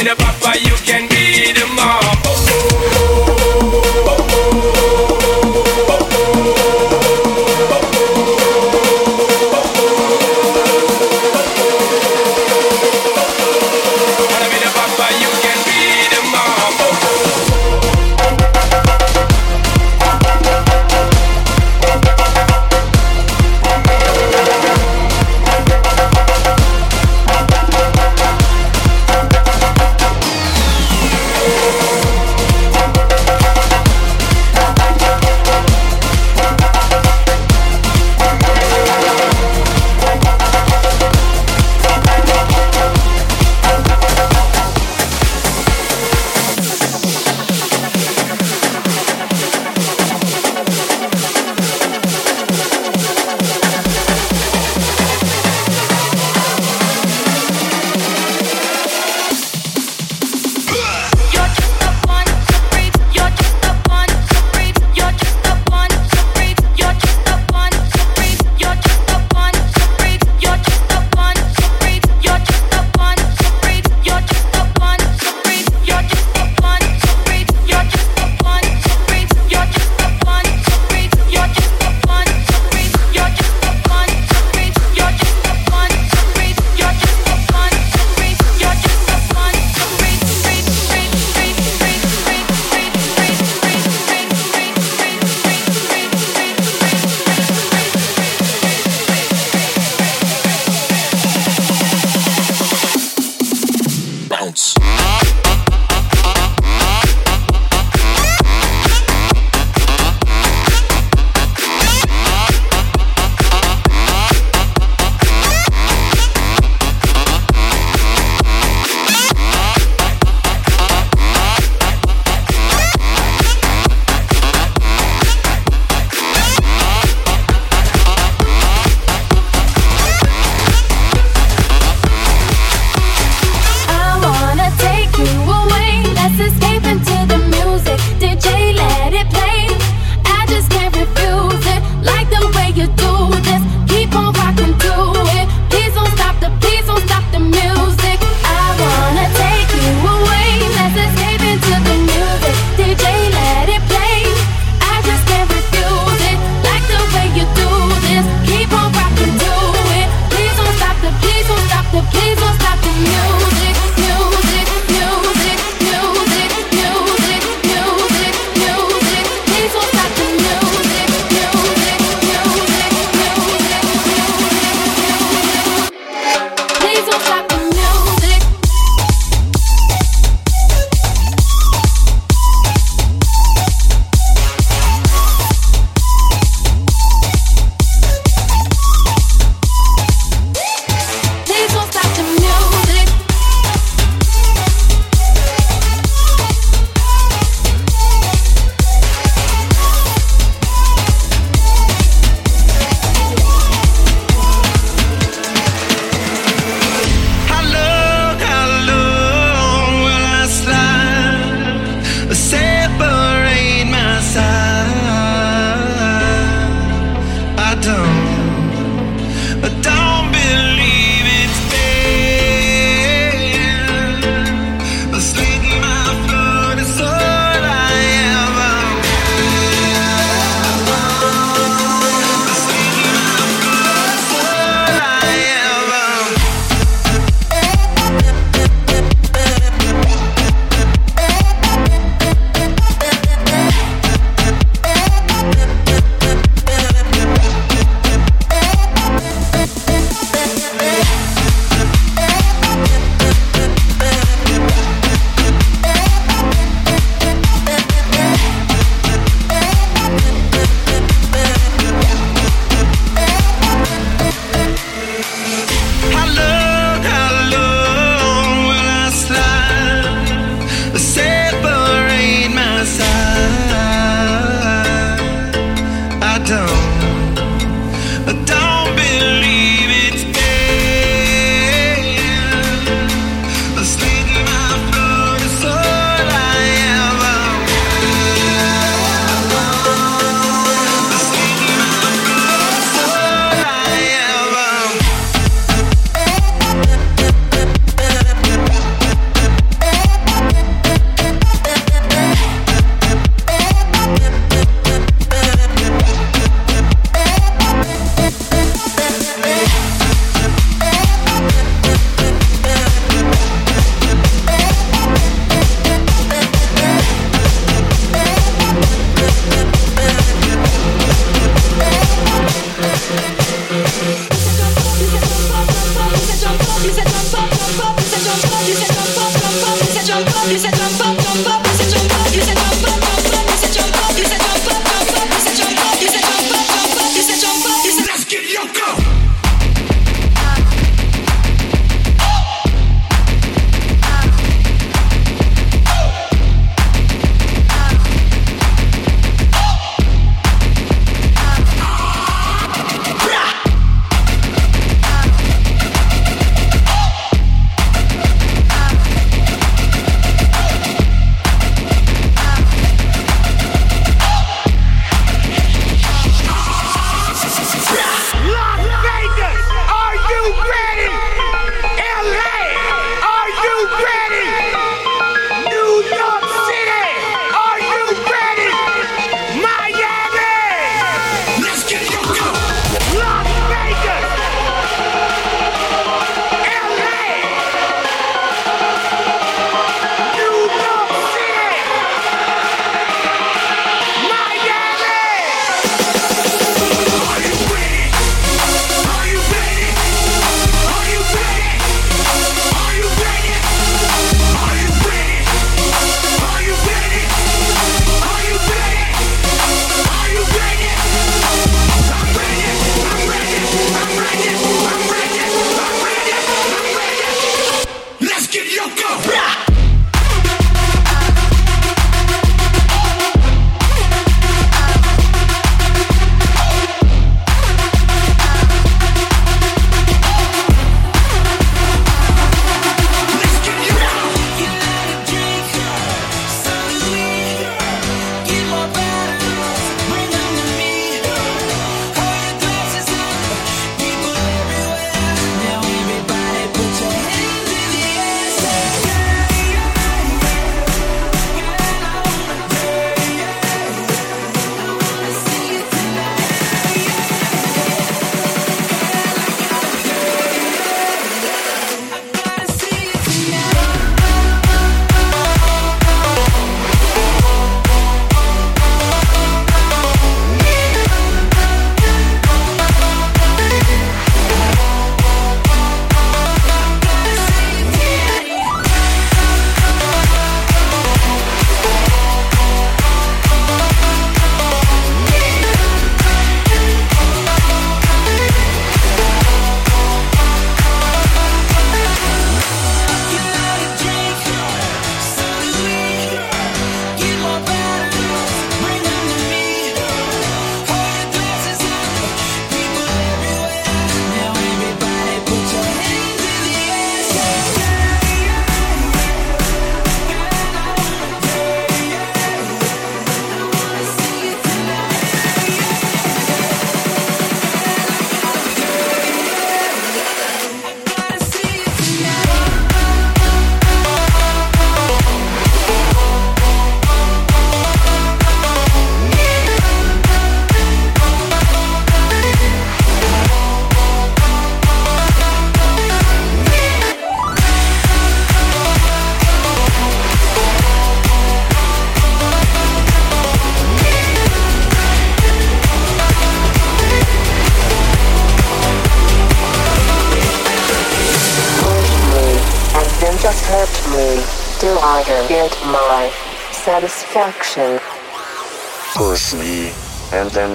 never 0.09 0.25
buy 0.41 0.55
you 0.55 0.78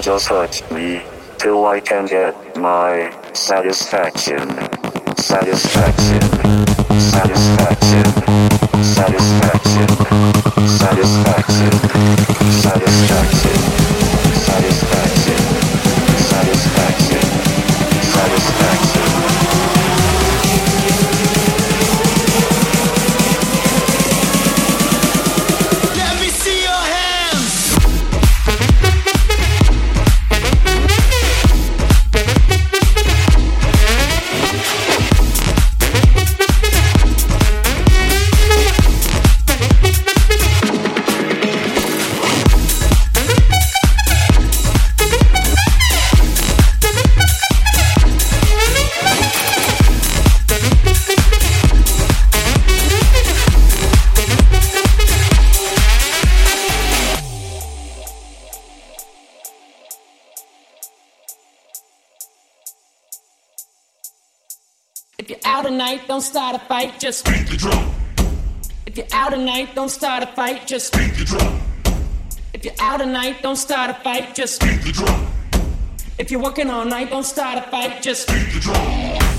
just 0.04 0.26
touch 0.26 0.70
me, 0.70 1.00
till 1.38 1.64
I 1.64 1.80
can 1.80 2.04
get 2.04 2.34
my 2.58 3.10
satisfaction. 3.32 4.50
Satisfaction. 5.16 6.20
Satisfaction. 7.00 8.04
Satisfaction. 8.82 10.23
Fight, 70.44 70.66
just 70.66 70.92
beat 70.92 71.14
the 71.14 71.24
drum. 71.24 71.58
If 72.52 72.66
you're 72.66 72.74
out 72.78 73.00
at 73.00 73.08
night, 73.08 73.42
don't 73.42 73.56
start 73.56 73.88
a 73.90 73.94
fight, 73.94 74.34
just 74.34 74.60
beat 74.60 74.82
the 74.82 74.92
drum. 74.92 75.26
If 76.18 76.30
you're 76.30 76.42
working 76.42 76.68
all 76.68 76.84
night, 76.84 77.08
don't 77.08 77.24
start 77.24 77.56
a 77.56 77.62
fight, 77.70 78.02
just 78.02 78.28
beat 78.28 78.52
the 78.52 78.60
drum. 78.60 79.33